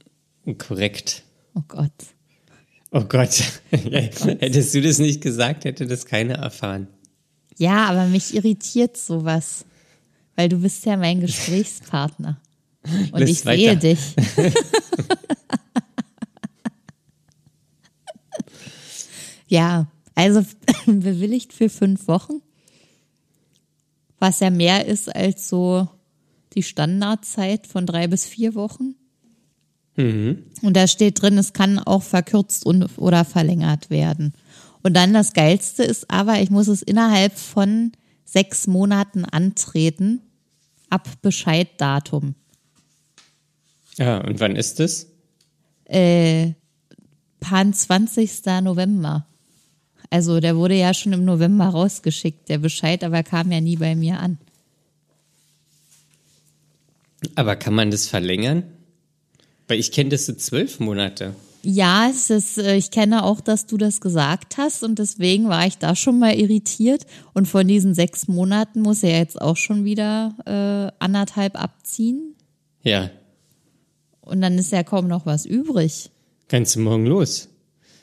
[0.57, 1.23] korrekt.
[1.53, 1.93] Oh Gott.
[2.91, 3.43] Oh Gott.
[3.71, 6.87] Hättest du das nicht gesagt, hätte das keiner erfahren.
[7.59, 9.67] Ja, aber mich irritiert sowas.
[10.35, 12.41] Weil du bist ja mein Gesprächspartner.
[13.13, 13.81] Und Lies ich sehe weiter.
[13.81, 13.99] dich.
[19.47, 20.43] ja, also
[20.87, 22.41] bewilligt für fünf Wochen.
[24.19, 25.87] Was ja mehr ist als so
[26.55, 28.95] die Standardzeit von drei bis vier Wochen.
[30.63, 34.35] Und da steht drin, es kann auch verkürzt und, oder verlängert werden.
[34.83, 37.93] Und dann das Geilste ist aber, ich muss es innerhalb von
[38.25, 40.21] sechs Monaten antreten,
[40.91, 42.35] ab Bescheiddatum.
[43.97, 45.09] Ja, und wann ist es?
[45.87, 46.53] Äh,
[47.41, 48.45] Pan 20.
[48.63, 49.27] November.
[50.11, 53.97] Also der wurde ja schon im November rausgeschickt, der Bescheid, aber kam ja nie bei
[53.97, 54.39] mir an.
[57.35, 58.65] Aber kann man das verlängern?
[59.69, 61.35] Weil ich kenne das so zwölf Monate.
[61.63, 65.67] Ja, es ist, äh, ich kenne auch, dass du das gesagt hast und deswegen war
[65.67, 67.05] ich da schon mal irritiert.
[67.35, 72.35] Und von diesen sechs Monaten muss er jetzt auch schon wieder äh, anderthalb abziehen.
[72.85, 73.11] Ja,
[74.21, 76.11] Und dann ist ja kaum noch was übrig.
[76.49, 77.49] kannst du morgen los.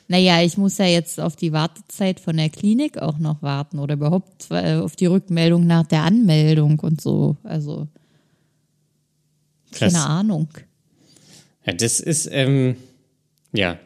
[0.08, 3.94] Naja, ich muss ja jetzt auf die Wartezeit von der Klinik auch noch warten oder
[3.94, 7.38] überhaupt äh, auf die Rückmeldung nach der Anmeldung und so.
[7.42, 7.88] Also,
[9.74, 9.92] Krass.
[9.92, 10.48] keine Ahnung.
[11.66, 12.76] Ja, das ist, ähm,
[13.52, 13.78] ja.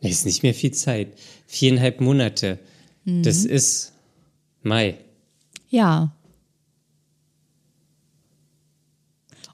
[0.00, 1.08] Ist nicht mehr viel Zeit.
[1.46, 2.58] Viereinhalb Monate.
[3.06, 3.92] Das ist
[4.62, 4.96] Mai.
[5.68, 6.14] Ja.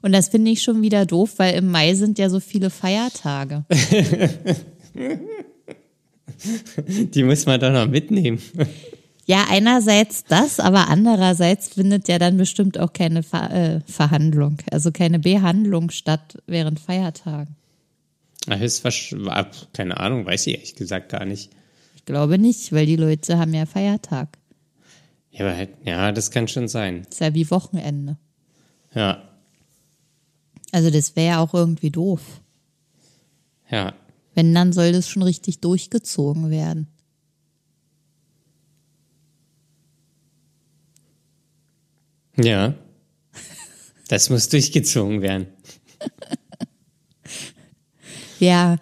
[0.01, 3.65] Und das finde ich schon wieder doof, weil im Mai sind ja so viele Feiertage.
[7.13, 8.41] Die muss man doch noch mitnehmen.
[9.31, 14.91] Ja, einerseits das, aber andererseits findet ja dann bestimmt auch keine Ver äh, Verhandlung, also
[14.91, 17.55] keine Behandlung statt während Feiertagen.
[19.71, 21.49] Keine Ahnung, weiß ich ehrlich gesagt gar nicht.
[21.95, 24.37] Ich glaube nicht, weil die Leute haben ja Feiertag.
[25.31, 27.07] Ja, aber halt, ja, das kann schon sein.
[27.09, 28.17] Ist ja wie Wochenende.
[28.93, 29.29] Ja,
[30.73, 32.41] Also das wäre ja auch irgendwie doof.
[33.69, 33.93] ja.
[34.33, 36.87] Wenn, dann soll das schon richtig durchgezogen werden.
[42.37, 42.73] Ja.
[44.07, 45.47] Das muss durchgezogen werden.
[48.39, 48.77] Ja,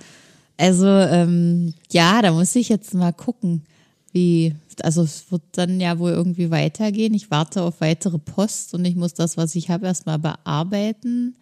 [0.55, 3.65] also ähm, ja, da muss ich jetzt mal gucken,
[4.13, 7.13] wie, also es wird dann ja wohl irgendwie weitergehen.
[7.13, 11.35] Ich warte auf weitere Post und ich muss das, was ich habe, erstmal bearbeiten.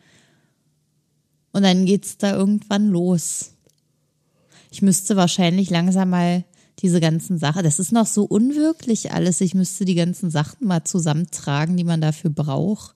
[1.51, 3.53] Und dann geht's da irgendwann los.
[4.71, 6.43] Ich müsste wahrscheinlich langsam mal
[6.79, 9.41] diese ganzen Sachen, das ist noch so unwirklich alles.
[9.41, 12.93] Ich müsste die ganzen Sachen mal zusammentragen, die man dafür braucht.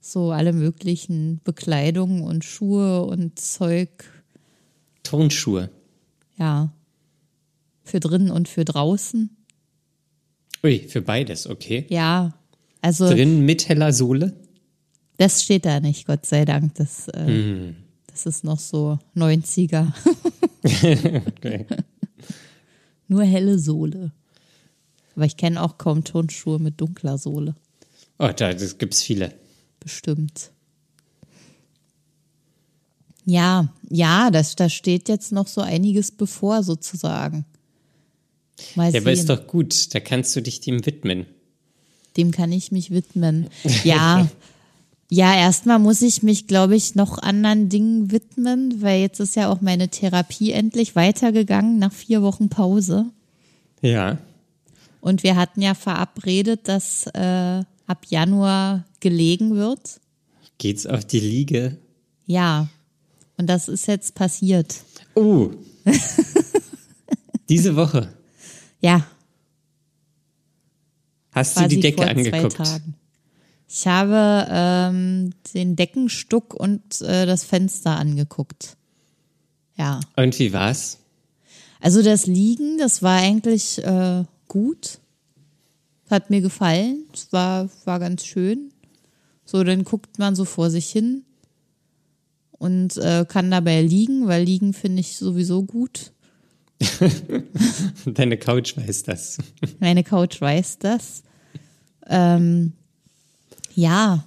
[0.00, 3.90] so alle möglichen Bekleidungen und Schuhe und Zeug.
[5.02, 5.68] Turnschuhe.
[6.38, 6.72] Ja.
[7.84, 9.28] Für drinnen und für draußen.
[10.64, 11.84] Ui, für beides, okay.
[11.90, 12.34] Ja.
[12.80, 14.34] Also Drin mit heller Sohle?
[15.18, 16.74] das steht da nicht, Gott sei Dank.
[16.76, 17.76] Das, äh, Hm.
[18.06, 19.92] das ist noch so 90er.
[20.64, 21.66] Okay.
[23.08, 24.12] Nur helle Sohle.
[25.16, 27.56] Aber ich kenne auch kaum Turnschuhe mit dunkler Sohle.
[28.18, 29.34] Oh, da das gibt's viele.
[29.80, 30.50] Bestimmt.
[33.24, 37.44] Ja, ja, das, da steht jetzt noch so einiges bevor, sozusagen.
[38.74, 41.26] Mal Ja, aber ist doch gut, da kannst du dich dem widmen.
[42.16, 43.48] Dem kann ich mich widmen.
[43.84, 44.28] Ja.
[45.10, 49.50] Ja, erstmal muss ich mich, glaube ich, noch anderen Dingen widmen, weil jetzt ist ja
[49.50, 53.06] auch meine Therapie endlich weitergegangen nach vier Wochen Pause.
[53.80, 54.18] Ja.
[55.00, 60.00] Und wir hatten ja verabredet, dass äh, ab Januar gelegen wird.
[60.58, 61.78] Geht's auf die Liege?
[62.26, 62.68] Ja.
[63.38, 64.82] Und das ist jetzt passiert.
[65.14, 65.50] Oh.
[67.48, 68.12] Diese Woche.
[68.80, 69.06] Ja,
[71.38, 72.56] Hast du quasi die Decke angeguckt?
[72.56, 72.94] Tagen.
[73.68, 78.76] Ich habe ähm, den Deckenstuck und äh, das Fenster angeguckt.
[79.76, 80.00] Ja.
[80.16, 80.98] Und wie war's?
[81.80, 84.98] Also das Liegen, das war eigentlich äh, gut.
[86.08, 87.04] Hat mir gefallen.
[87.12, 88.72] Es war, war ganz schön.
[89.44, 91.24] So, dann guckt man so vor sich hin
[92.52, 96.12] und äh, kann dabei liegen, weil liegen finde ich sowieso gut.
[98.06, 99.38] Deine Couch weiß das.
[99.78, 101.22] Meine Couch weiß das.
[102.06, 102.72] Ähm,
[103.78, 104.24] ja.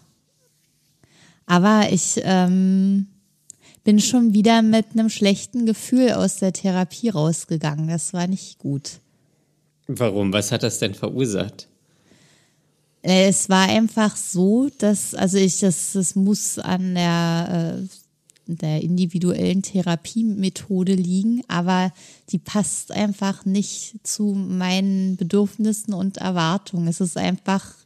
[1.46, 3.08] Aber ich ähm,
[3.84, 7.90] bin schon wieder mit einem schlechten Gefühl aus der Therapie rausgegangen.
[7.90, 9.02] Das war nicht gut.
[9.88, 10.32] Warum?
[10.32, 11.68] Was hat das denn verursacht?
[13.02, 17.82] Äh, Es war einfach so, dass, also ich, das, das muss an der,
[18.48, 21.92] äh, der individuellen Therapiemethode liegen, aber
[22.30, 26.88] die passt einfach nicht zu meinen Bedürfnissen und Erwartungen.
[26.88, 27.81] Es ist einfach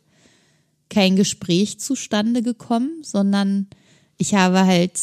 [0.89, 3.67] kein Gespräch zustande gekommen, sondern
[4.17, 4.99] ich habe halt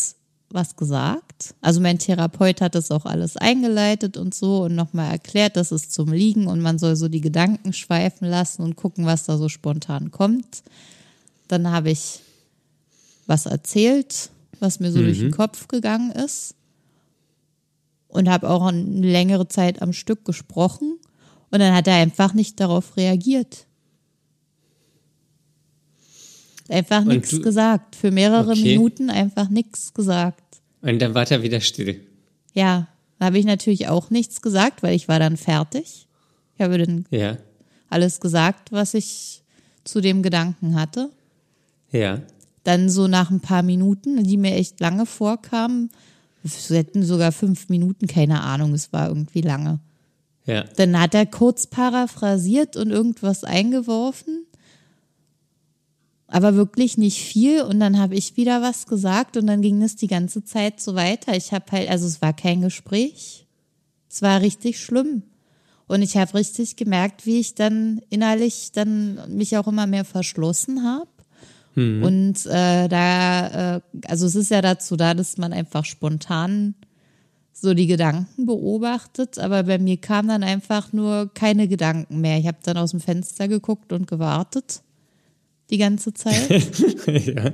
[0.51, 1.55] was gesagt.
[1.61, 5.93] Also mein Therapeut hat das auch alles eingeleitet und so und nochmal erklärt, das ist
[5.93, 9.49] zum Liegen und man soll so die Gedanken schweifen lassen und gucken, was da so
[9.49, 10.63] spontan kommt.
[11.49, 12.21] Dann habe ich
[13.27, 16.55] was erzählt, was mir so durch den Kopf gegangen ist
[18.09, 20.99] und habe auch eine längere Zeit am Stück gesprochen
[21.51, 23.67] und dann hat er einfach nicht darauf reagiert.
[26.73, 27.97] Einfach nichts gesagt.
[27.97, 28.63] Für mehrere Okay.
[28.63, 30.43] Minuten einfach nichts gesagt.
[30.81, 32.01] Und dann war er wieder still.
[32.55, 36.07] Ja, da habe ich natürlich auch nichts gesagt, weil ich war dann fertig.
[36.57, 37.37] Ich habe dann Ja.
[37.89, 39.43] alles gesagt, was ich
[39.85, 41.11] zu dem Gedanken hatte.
[41.93, 42.21] Ja.
[42.65, 45.91] Dann so nach ein paar Minuten, die mir echt lange vorkamen,
[46.45, 49.79] es hätten sogar fünf Minuten, keine Ahnung, es war irgendwie lange.
[50.47, 50.65] Ja.
[50.77, 54.45] Dann hat er kurz paraphrasiert und irgendwas eingeworfen,
[56.33, 57.63] aber wirklich nicht viel.
[57.63, 60.95] Und dann habe ich wieder was gesagt und dann ging es die ganze Zeit so
[60.95, 61.37] weiter.
[61.37, 63.47] Ich habe halt, also es war kein Gespräch.
[64.11, 65.25] Es war richtig schlimm.
[65.89, 70.83] Und ich habe richtig gemerkt, wie ich dann innerlich dann mich auch immer mehr verschlossen
[70.85, 71.11] habe.
[72.03, 76.75] Und äh, da, äh, also es ist ja dazu da, dass man einfach spontan
[77.53, 82.39] so die Gedanken beobachtet, aber bei mir kamen dann einfach nur keine Gedanken mehr.
[82.39, 84.83] Ich habe dann aus dem Fenster geguckt und gewartet
[85.73, 86.49] die ganze Zeit.
[87.07, 87.53] ja.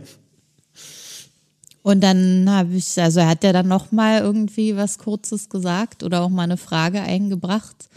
[1.83, 6.03] Und dann habe ich, also er hat ja dann noch mal irgendwie was Kurzes gesagt
[6.03, 7.89] oder auch mal eine Frage eingebracht,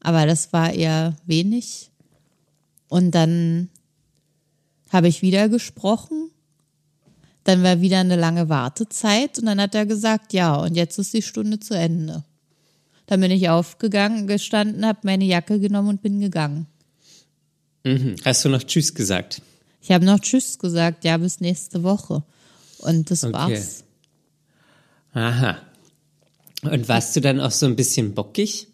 [0.00, 1.90] aber das war eher wenig.
[2.88, 3.68] Und dann
[4.90, 6.30] habe ich wieder gesprochen.
[7.44, 11.12] Dann war wieder eine lange Wartezeit und dann hat er gesagt, ja, und jetzt ist
[11.12, 12.24] die Stunde zu Ende.
[13.06, 16.66] Dann bin ich aufgegangen, gestanden, habe meine Jacke genommen und bin gegangen.
[17.84, 18.16] Mhm.
[18.24, 19.42] Hast du noch Tschüss gesagt?
[19.80, 22.22] Ich habe noch Tschüss gesagt, ja, bis nächste Woche.
[22.78, 23.32] Und das Okay.
[23.32, 23.84] war's.
[25.12, 25.58] Aha.
[26.62, 28.68] Und warst du dann auch so ein bisschen bockig?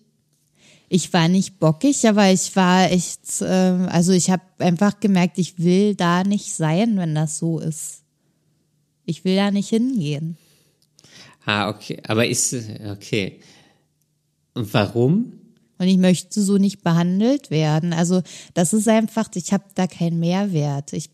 [0.91, 5.59] Ich war nicht bockig, aber ich war echt, ähm, also ich habe einfach gemerkt, ich
[5.59, 8.03] will da nicht sein, wenn das so ist.
[9.05, 10.37] Ich will da nicht hingehen.
[11.45, 11.99] Ah, okay.
[12.07, 12.55] Aber ist,
[12.91, 13.41] okay.
[14.55, 15.33] Und warum?
[15.79, 17.93] Und ich möchte so nicht behandelt werden.
[17.93, 18.23] Also
[18.55, 20.93] das ist einfach, ich habe da keinen Mehrwert.
[20.93, 21.11] Ich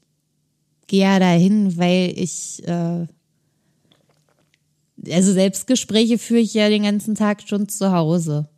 [0.86, 3.06] gehe ja dahin, weil ich, äh,
[5.10, 8.48] also Selbstgespräche führe ich ja den ganzen Tag schon zu Hause.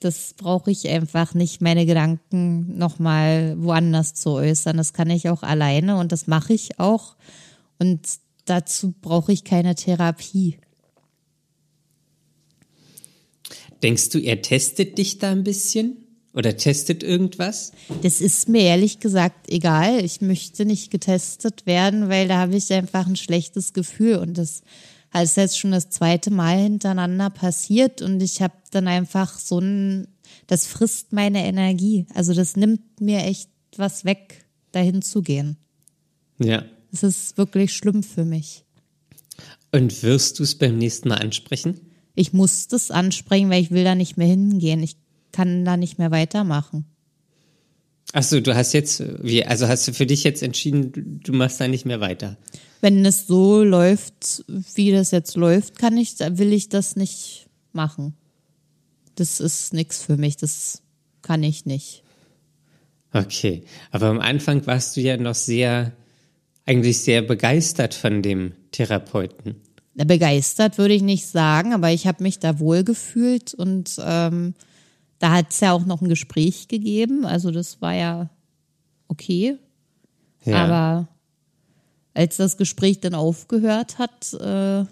[0.00, 4.76] das brauche ich einfach nicht, meine Gedanken nochmal woanders zu äußern.
[4.76, 7.16] Das kann ich auch alleine und das mache ich auch.
[7.78, 8.00] Und
[8.44, 10.58] dazu brauche ich keine Therapie.
[13.86, 15.98] Denkst du, er testet dich da ein bisschen?
[16.34, 17.70] Oder testet irgendwas?
[18.02, 20.04] Das ist mir ehrlich gesagt egal.
[20.04, 24.16] Ich möchte nicht getestet werden, weil da habe ich einfach ein schlechtes Gefühl.
[24.16, 24.62] Und das
[25.14, 28.02] ist jetzt schon das zweite Mal hintereinander passiert.
[28.02, 30.08] Und ich habe dann einfach so ein,
[30.48, 32.06] das frisst meine Energie.
[32.12, 35.58] Also das nimmt mir echt was weg, dahin zu gehen.
[36.40, 36.64] Ja.
[36.90, 38.64] Es ist wirklich schlimm für mich.
[39.70, 41.85] Und wirst du es beim nächsten Mal ansprechen?
[42.16, 44.82] Ich muss das ansprechen, weil ich will da nicht mehr hingehen.
[44.82, 44.96] Ich
[45.30, 46.86] kann da nicht mehr weitermachen.
[48.12, 51.68] Achso, du hast jetzt, wie, also hast du für dich jetzt entschieden, du machst da
[51.68, 52.38] nicht mehr weiter?
[52.80, 54.44] Wenn es so läuft,
[54.74, 58.14] wie das jetzt läuft, kann ich, will ich das nicht machen.
[59.16, 60.82] Das ist nichts für mich, das
[61.20, 62.02] kann ich nicht.
[63.12, 65.92] Okay, aber am Anfang warst du ja noch sehr,
[66.64, 69.56] eigentlich sehr begeistert von dem Therapeuten.
[70.04, 74.54] Begeistert würde ich nicht sagen, aber ich habe mich da wohl gefühlt und ähm,
[75.18, 78.28] da hat es ja auch noch ein Gespräch gegeben, also das war ja
[79.08, 79.56] okay.
[80.44, 80.64] Ja.
[80.64, 81.08] Aber
[82.12, 84.84] als das Gespräch dann aufgehört hat, äh,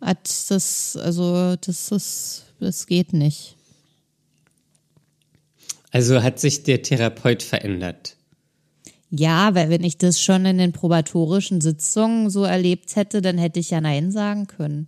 [0.00, 3.56] hat das, also das ist, das geht nicht.
[5.90, 8.17] Also hat sich der Therapeut verändert?
[9.10, 13.60] Ja, weil wenn ich das schon in den probatorischen Sitzungen so erlebt hätte, dann hätte
[13.60, 14.86] ich ja Nein sagen können.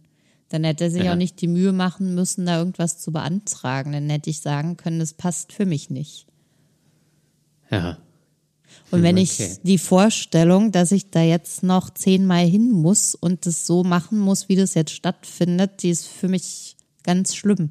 [0.51, 1.13] Dann hätte er sich ja.
[1.13, 3.93] auch nicht die Mühe machen müssen, da irgendwas zu beantragen.
[3.93, 6.27] Dann hätte ich sagen können, das passt für mich nicht.
[7.71, 7.99] Ja.
[8.91, 9.23] Und wenn okay.
[9.23, 14.19] ich die Vorstellung, dass ich da jetzt noch zehnmal hin muss und das so machen
[14.19, 17.71] muss, wie das jetzt stattfindet, die ist für mich ganz schlimm.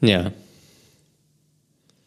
[0.00, 0.32] Ja.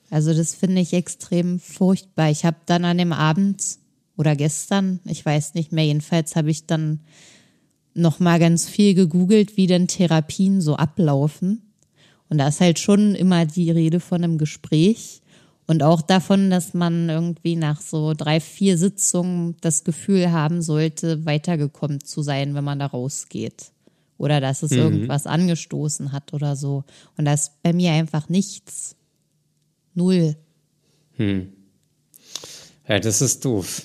[0.10, 2.30] Also das finde ich extrem furchtbar.
[2.30, 3.64] Ich habe dann an dem Abend
[4.18, 7.02] oder gestern, ich weiß nicht mehr, jedenfalls habe ich dann
[7.94, 11.74] noch mal ganz viel gegoogelt, wie denn Therapien so ablaufen.
[12.30, 15.22] Und da ist halt schon immer die Rede von einem Gespräch
[15.70, 21.28] und auch davon, dass man irgendwie nach so drei, vier Sitzungen das Gefühl haben sollte,
[21.28, 23.72] weitergekommen zu sein, wenn man da rausgeht.
[24.18, 24.78] Oder dass es mhm.
[24.78, 26.86] irgendwas angestoßen hat oder so.
[27.18, 28.96] Und da ist bei mir einfach nichts.
[29.94, 30.36] Null.
[31.18, 31.52] Hm.
[32.88, 33.84] Ja, das ist doof.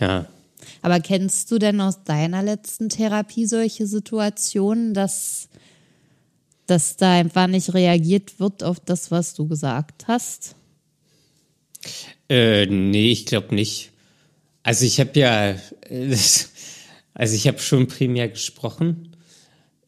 [0.00, 0.26] Ja.
[0.82, 5.48] Aber kennst du denn aus deiner letzten Therapie solche Situationen, dass,
[6.66, 10.56] dass da einfach nicht reagiert wird auf das, was du gesagt hast?
[12.28, 13.90] Äh, nee, ich glaube nicht.
[14.62, 15.56] Also ich habe ja,
[17.14, 19.09] also ich habe schon primär gesprochen,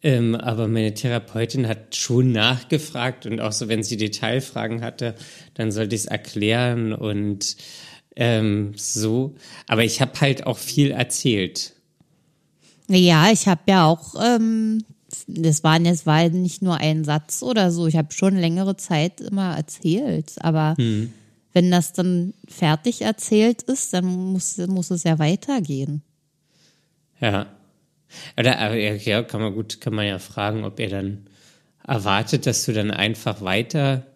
[0.02, 5.14] ähm, aber meine Therapeutin hat schon nachgefragt und auch so, wenn sie Detailfragen hatte,
[5.54, 7.56] dann sollte ich es erklären und
[8.16, 9.34] ähm, so.
[9.68, 11.74] Aber ich habe halt auch viel erzählt.
[12.88, 14.84] Ja, ich habe ja auch, ähm,
[15.28, 17.86] das waren jetzt war nicht nur ein Satz oder so.
[17.86, 21.12] Ich habe schon längere Zeit immer erzählt, aber hm.
[21.52, 26.02] wenn das dann fertig erzählt ist, dann muss, muss es ja weitergehen.
[27.20, 27.46] Ja.
[28.38, 31.26] Oder ja, kann man gut, kann man ja fragen, ob er dann
[31.86, 34.06] erwartet, dass du dann einfach weiter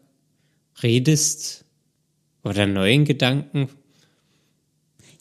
[0.83, 1.65] redest
[2.43, 3.69] oder neuen Gedanken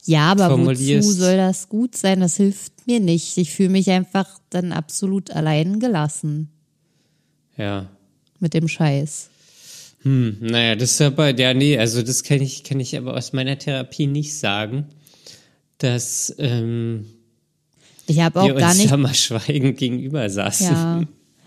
[0.05, 2.19] ja, aber wozu soll das gut sein?
[2.19, 3.37] Das hilft mir nicht.
[3.37, 6.49] Ich fühle mich einfach dann absolut allein gelassen.
[7.57, 7.89] Ja.
[8.39, 9.29] Mit dem Scheiß.
[10.03, 13.33] Hm, naja, das ist aber, ja, nee, also das kann ich, kann ich aber aus
[13.33, 14.85] meiner Therapie nicht sagen,
[15.79, 17.05] dass ähm,
[18.07, 20.67] ich habe auch gar nicht mal schweigend gegenüber saßen.
[20.67, 21.03] Ja.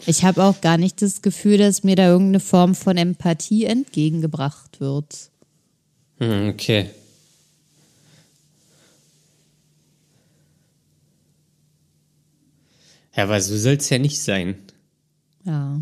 [0.06, 4.80] Ich habe auch gar nicht das Gefühl, dass mir da irgendeine Form von Empathie entgegengebracht
[4.80, 5.30] wird.
[6.18, 6.90] Hm, okay.
[13.16, 14.56] Ja, aber so soll es ja nicht sein.
[15.44, 15.80] Ja.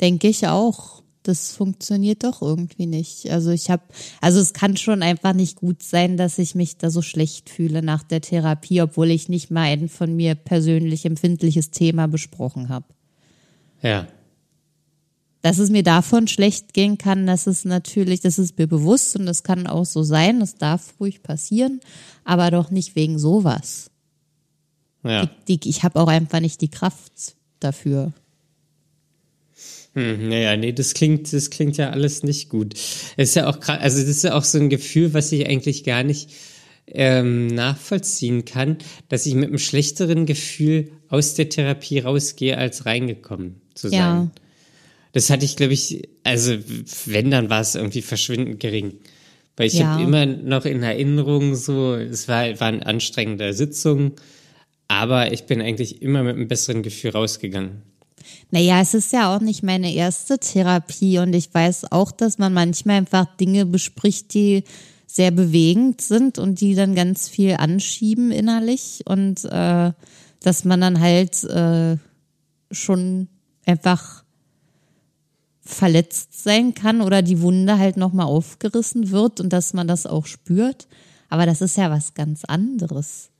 [0.00, 1.01] Denke ich auch.
[1.22, 3.30] Das funktioniert doch irgendwie nicht.
[3.30, 3.82] Also ich habe,
[4.20, 7.82] also es kann schon einfach nicht gut sein, dass ich mich da so schlecht fühle
[7.82, 12.86] nach der Therapie, obwohl ich nicht mal ein von mir persönlich empfindliches Thema besprochen habe.
[13.82, 14.08] Ja.
[15.42, 19.26] Dass es mir davon schlecht gehen kann, das ist natürlich, das ist mir bewusst und
[19.26, 21.80] das kann auch so sein, das darf ruhig passieren,
[22.24, 23.90] aber doch nicht wegen sowas.
[25.04, 25.26] Ja.
[25.26, 28.12] Die, die, ich habe auch einfach nicht die Kraft dafür.
[29.94, 32.74] Hm, naja, nee, das klingt, das klingt ja alles nicht gut.
[33.16, 35.84] Es ist ja auch also das ist ja auch so ein Gefühl, was ich eigentlich
[35.84, 36.30] gar nicht
[36.86, 38.78] ähm, nachvollziehen kann,
[39.08, 43.98] dass ich mit einem schlechteren Gefühl aus der Therapie rausgehe, als reingekommen zu sein.
[43.98, 44.30] Ja.
[45.12, 46.56] Das hatte ich, glaube ich, also
[47.06, 48.94] wenn, dann war es irgendwie verschwindend gering.
[49.56, 49.92] Weil ich Ja.
[49.92, 54.12] habe immer noch in Erinnerung so, es war, war eine anstrengende Sitzung,
[54.88, 57.82] aber ich bin eigentlich immer mit einem besseren Gefühl rausgegangen.
[58.50, 62.52] Naja, es ist ja auch nicht meine erste Therapie und ich weiß auch, dass man
[62.52, 64.64] manchmal einfach Dinge bespricht, die
[65.06, 69.92] sehr bewegend sind und die dann ganz viel anschieben innerlich und äh,
[70.40, 71.98] dass man dann halt äh,
[72.70, 73.28] schon
[73.66, 74.24] einfach
[75.60, 80.26] verletzt sein kann oder die Wunde halt nochmal aufgerissen wird und dass man das auch
[80.26, 80.88] spürt.
[81.28, 83.30] Aber das ist ja was ganz anderes.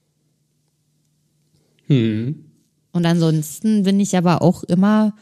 [2.92, 5.14] Und ansonsten bin ich aber auch immer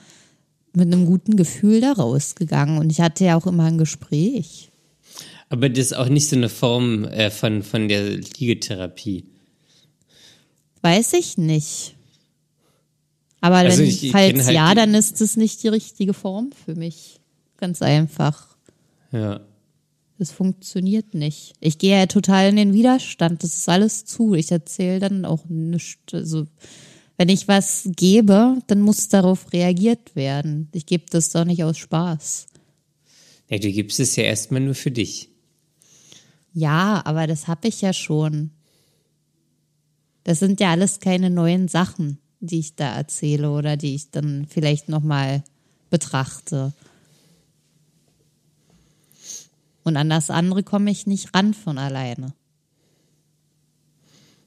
[0.72, 4.70] mit einem guten Gefühl da rausgegangen und ich hatte ja auch immer ein Gespräch.
[5.48, 9.24] Aber das ist auch nicht so eine Form äh, von, von der Liegetherapie.
[10.82, 11.96] Weiß ich nicht.
[13.40, 16.74] Aber Also wenn, ich- falls halt ja, dann ist es nicht die richtige Form für
[16.74, 17.20] mich.
[17.56, 18.56] Ganz einfach.
[19.12, 19.40] Ja.
[20.18, 21.54] Das funktioniert nicht.
[21.60, 23.42] Ich gehe ja total in den Widerstand.
[23.42, 24.34] Das ist alles zu.
[24.34, 26.12] Ich erzähle dann auch nichts.
[26.12, 26.46] Also,
[27.20, 30.70] wenn ich was gebe, dann muss darauf reagiert werden.
[30.72, 32.46] Ich gebe das doch nicht aus Spaß.
[33.50, 33.58] ja.
[33.58, 35.28] Du gibst es ja erstmal nur für dich.
[36.54, 38.52] Ja, aber das habe ich ja schon.
[40.24, 44.46] Das sind ja alles keine neuen Sachen, die ich da erzähle oder die ich dann
[44.48, 45.44] vielleicht nochmal
[45.90, 46.72] betrachte.
[49.82, 52.32] Und an das andere komme ich nicht ran von alleine.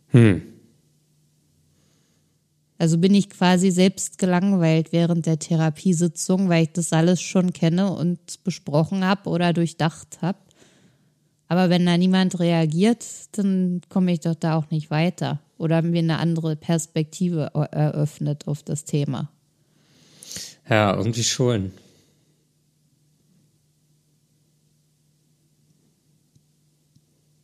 [0.08, 0.53] Hm.
[2.78, 7.94] Also bin ich quasi selbst gelangweilt während der Therapiesitzung, weil ich das alles schon kenne
[7.94, 10.40] und besprochen habe oder durchdacht habe.
[11.48, 16.00] Aber wenn da niemand reagiert, dann komme ich doch da auch nicht weiter oder mir
[16.00, 19.30] eine andere Perspektive er- eröffnet auf das Thema.
[20.68, 21.72] Ja, irgendwie schon.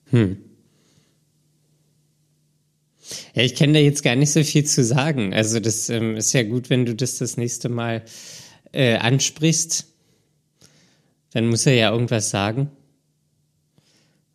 [0.10, 0.38] Hm.
[3.34, 5.34] Ja, ich kann da jetzt gar nicht so viel zu sagen.
[5.34, 8.04] Also das ähm, ist ja gut, wenn du das das nächste Mal
[8.72, 9.88] äh, ansprichst.
[11.32, 12.70] Dann muss er ja irgendwas sagen.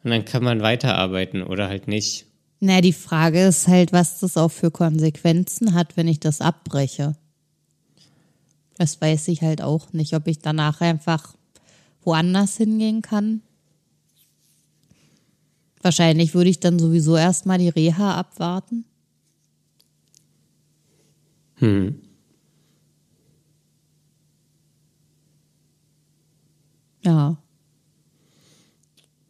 [0.03, 2.27] Und dann kann man weiterarbeiten oder halt nicht.
[2.61, 7.17] Na, die Frage ist halt, was das auch für Konsequenzen hat, wenn ich das abbreche.
[8.77, 11.35] Das weiß ich halt auch nicht, ob ich danach einfach
[12.03, 13.43] woanders hingehen kann.
[15.85, 18.87] Wahrscheinlich würde ich dann sowieso erstmal die Reha abwarten.
[21.57, 22.01] Hm.
[27.03, 27.37] Ja.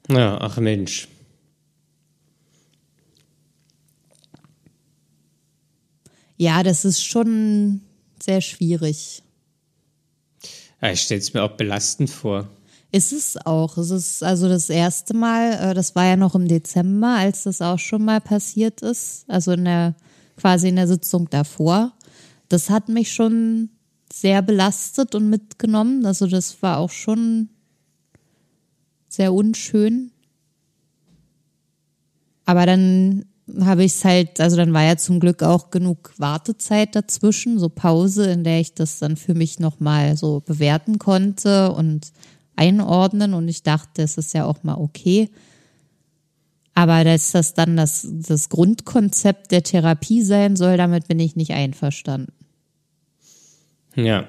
[0.09, 1.09] Ja, ach Mensch.
[6.37, 7.81] Ja, das ist schon
[8.23, 9.25] sehr schwierig.
[10.81, 12.49] Ja, ich stelle es mir auch belastend vor.
[12.95, 13.77] Ist es auch.
[13.77, 17.61] Es ist also das erste Mal, äh, das war ja noch im Dezember, als das
[17.61, 19.97] auch schon mal passiert ist, also in der,
[20.37, 21.93] quasi in der Sitzung davor.
[22.49, 23.71] Das hat mich schon
[24.13, 26.07] sehr belastet und mitgenommen.
[26.07, 27.49] Also das war auch schon
[29.09, 30.13] sehr unschön.
[32.45, 33.25] Aber dann
[33.61, 37.69] habe ich es halt, also dann war ja zum Glück auch genug Wartezeit dazwischen, so
[37.69, 42.13] Pause, in der ich das dann für mich nochmal so bewerten konnte und
[42.57, 45.31] einordnen und ich dachte, es ist ja auch mal okay.
[46.75, 51.53] Aber dass das dann das, das Grundkonzept der Therapie sein soll, damit bin ich nicht
[51.53, 52.33] einverstanden.
[53.95, 54.27] Ja.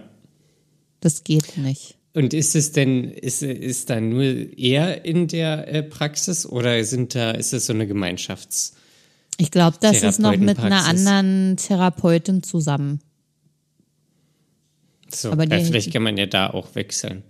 [0.99, 1.97] Das geht nicht.
[2.13, 7.13] Und ist es denn, ist, ist da nur er in der äh, Praxis oder sind
[7.15, 8.73] da, ist es so eine Gemeinschafts-?
[9.37, 13.01] Ich glaube, das ist noch mit einer anderen Therapeutin zusammen.
[15.13, 17.23] So, Aber ja, die- vielleicht kann man ja da auch wechseln.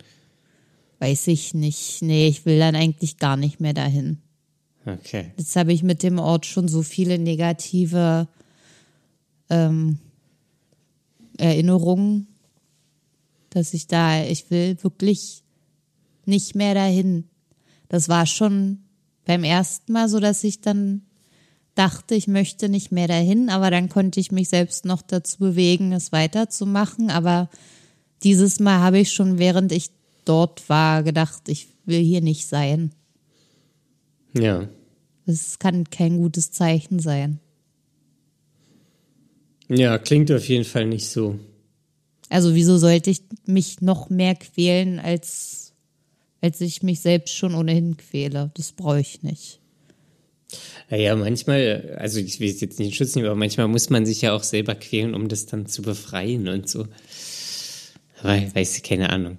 [0.99, 2.01] Weiß ich nicht.
[2.01, 4.19] Nee, ich will dann eigentlich gar nicht mehr dahin.
[4.85, 5.31] Okay.
[5.37, 8.27] Jetzt habe ich mit dem Ort schon so viele negative
[9.49, 9.97] ähm,
[11.37, 12.27] Erinnerungen,
[13.49, 15.43] dass ich da, ich will wirklich
[16.25, 17.25] nicht mehr dahin.
[17.89, 18.79] Das war schon
[19.25, 21.01] beim ersten Mal so, dass ich dann
[21.73, 25.91] dachte, ich möchte nicht mehr dahin, aber dann konnte ich mich selbst noch dazu bewegen,
[25.91, 27.09] es weiterzumachen.
[27.09, 27.49] Aber
[28.23, 29.91] dieses Mal habe ich schon, während ich
[30.25, 32.91] dort war, gedacht, ich will hier nicht sein.
[34.33, 34.67] Ja.
[35.25, 37.39] Das kann kein gutes Zeichen sein.
[39.67, 41.39] Ja, klingt auf jeden Fall nicht so.
[42.29, 45.73] Also wieso sollte ich mich noch mehr quälen, als,
[46.41, 48.51] als ich mich selbst schon ohnehin quäle?
[48.55, 49.59] Das brauche ich nicht.
[50.89, 54.33] Naja, manchmal, also ich will es jetzt nicht nehmen, aber manchmal muss man sich ja
[54.33, 56.87] auch selber quälen, um das dann zu befreien und so.
[58.21, 59.37] Aber weiß ich, keine Ahnung.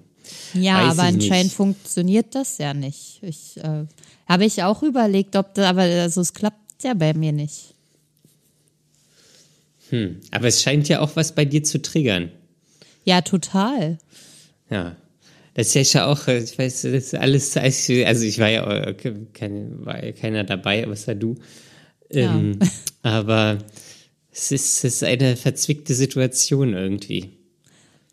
[0.53, 1.55] Ja, Weiß aber anscheinend nicht.
[1.55, 3.19] funktioniert das ja nicht.
[3.21, 3.85] Ich äh,
[4.27, 7.73] habe ich auch überlegt, ob da, aber also es klappt ja bei mir nicht.
[9.89, 10.19] Hm.
[10.31, 12.31] Aber es scheint ja auch was bei dir zu triggern.
[13.05, 13.97] Ja, total.
[14.69, 14.95] Ja.
[15.53, 18.93] Das ist ja auch, äh, ich weiß, das ist alles, also ich war ja äh,
[19.33, 21.35] kein, war ja keiner dabei, außer du.
[22.09, 22.59] Ähm,
[23.01, 23.57] aber
[24.31, 27.36] es ist, es ist eine verzwickte Situation irgendwie.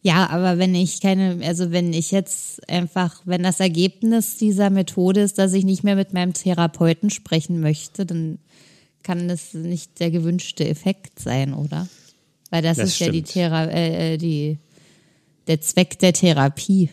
[0.07, 5.22] Ja, aber wenn ich keine, also wenn ich jetzt einfach, wenn das Ergebnis dieser Methode
[5.22, 8.38] ist, dass ich nicht mehr mit meinem Therapeuten sprechen möchte, dann
[9.02, 11.88] kann das nicht der gewünschte Effekt sein, oder?
[12.50, 13.32] Weil das, Das ist ja die, stimmt.
[13.32, 14.59] Thera äh, äh, die
[15.46, 16.90] der Zweck der Therapie,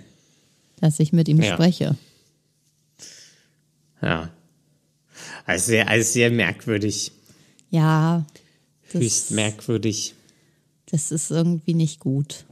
[0.79, 1.53] dass ich mit ihm Ja.
[1.53, 1.97] spreche.
[4.01, 4.29] Ja.
[5.45, 7.11] Also sehr, also sehr merkwürdig.
[7.71, 8.25] Ja,
[8.91, 10.13] Höchst merkwürdig.
[10.89, 12.45] das ist irgendwie nicht gut.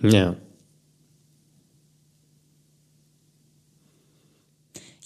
[0.00, 0.36] Ja.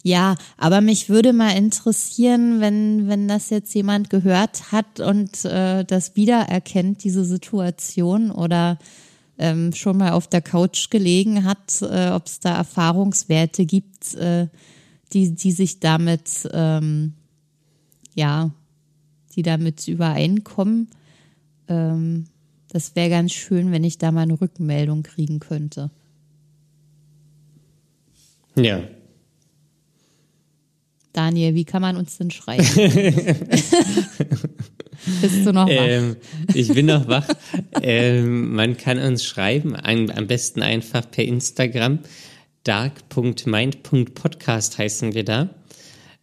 [0.02, 5.84] Ja, aber mich würde mal interessieren, wenn, wenn das jetzt jemand gehört hat und äh,
[5.84, 8.78] das wiedererkennt, diese Situation oder
[9.38, 14.48] ähm, schon mal auf der Couch gelegen hat, äh, ob es da Erfahrungswerte gibt, äh,
[15.12, 17.14] die, die sich damit, ähm,
[18.14, 18.50] ja,
[19.34, 20.88] die damit übereinkommen.
[21.68, 22.26] Ähm,
[22.68, 25.90] das wäre ganz schön, wenn ich da mal eine Rückmeldung kriegen könnte.
[28.56, 28.82] Ja.
[31.12, 32.64] Daniel, wie kann man uns denn schreiben?
[35.20, 35.70] Bist du noch wach?
[35.70, 36.16] Ähm,
[36.54, 37.26] ich bin noch wach.
[37.82, 42.00] ähm, man kann uns schreiben, am, am besten einfach per Instagram.
[42.64, 45.48] dark.mind.podcast heißen wir da.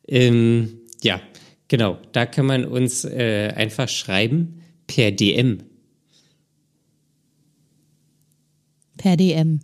[0.07, 1.19] Ähm, ja,
[1.67, 1.97] genau.
[2.11, 5.63] Da kann man uns äh, einfach schreiben per DM.
[8.97, 9.59] Per DM.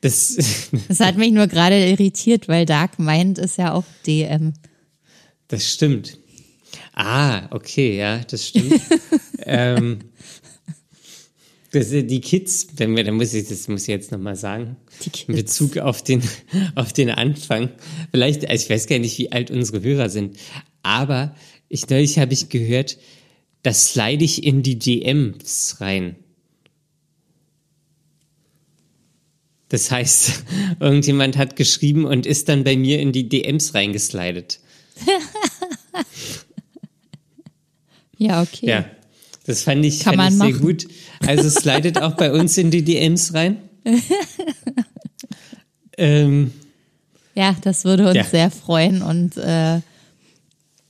[0.00, 0.36] Das,
[0.88, 4.52] Das hat mich nur gerade irritiert, weil Dark Mind ist ja auch DM.
[5.48, 6.18] das stimmt.
[6.94, 8.80] Ah, okay, ja, das stimmt.
[9.44, 9.98] ähm,
[11.72, 14.76] das, die Kids, wenn wir, dann muss ich, das muss ich jetzt nochmal sagen,
[15.28, 16.22] in Bezug auf den,
[16.74, 17.70] auf den Anfang.
[18.10, 20.36] Vielleicht, also ich weiß gar nicht, wie alt unsere Hörer sind,
[20.82, 21.34] aber
[21.68, 22.98] ich neulich habe ich gehört,
[23.62, 26.16] das slide ich in die DMs rein.
[29.70, 30.44] Das heißt,
[30.80, 34.60] irgendjemand hat geschrieben und ist dann bei mir in die DMs reingeslidet.
[38.18, 38.66] Ja, okay.
[38.68, 38.84] Ja,
[39.46, 40.60] das fand ich, Kann fand ich sehr machen.
[40.60, 40.86] gut.
[41.26, 43.56] Also slidet auch bei uns in die DMs rein.
[45.96, 46.52] ähm,
[47.34, 48.24] Ja, das würde uns Ja.
[48.24, 49.80] sehr freuen und äh,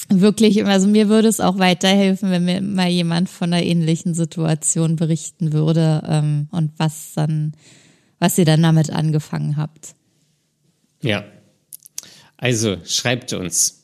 [0.09, 4.97] wirklich, also mir würde es auch weiterhelfen, wenn mir mal jemand von einer ähnlichen Situation
[4.97, 7.53] berichten würde ähm, und was dann,
[8.21, 9.95] was ihr dann damit angefangen habt.
[11.03, 11.25] ja.
[12.43, 13.83] Also schreibt uns.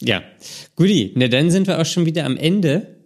[0.00, 0.22] Ja,
[0.76, 2.96] Guti, na dann sind wir auch schon wieder am Ende.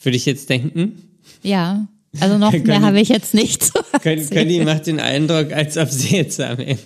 [0.00, 1.18] Würde ich jetzt denken.
[1.42, 1.86] Ja,
[2.18, 4.28] also noch Können- mehr habe ich jetzt nicht erzählen.
[4.28, 6.82] Conny macht den Eindruck, als ob sie jetzt am Ende.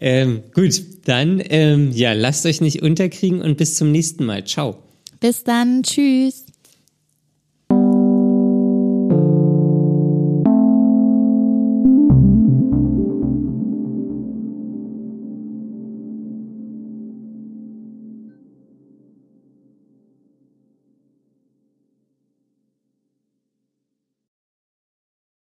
[0.00, 4.44] Ähm, gut, dann ähm, ja, lasst euch nicht unterkriegen und bis zum nächsten Mal.
[4.44, 4.82] Ciao.
[5.20, 6.44] Bis dann, tschüss.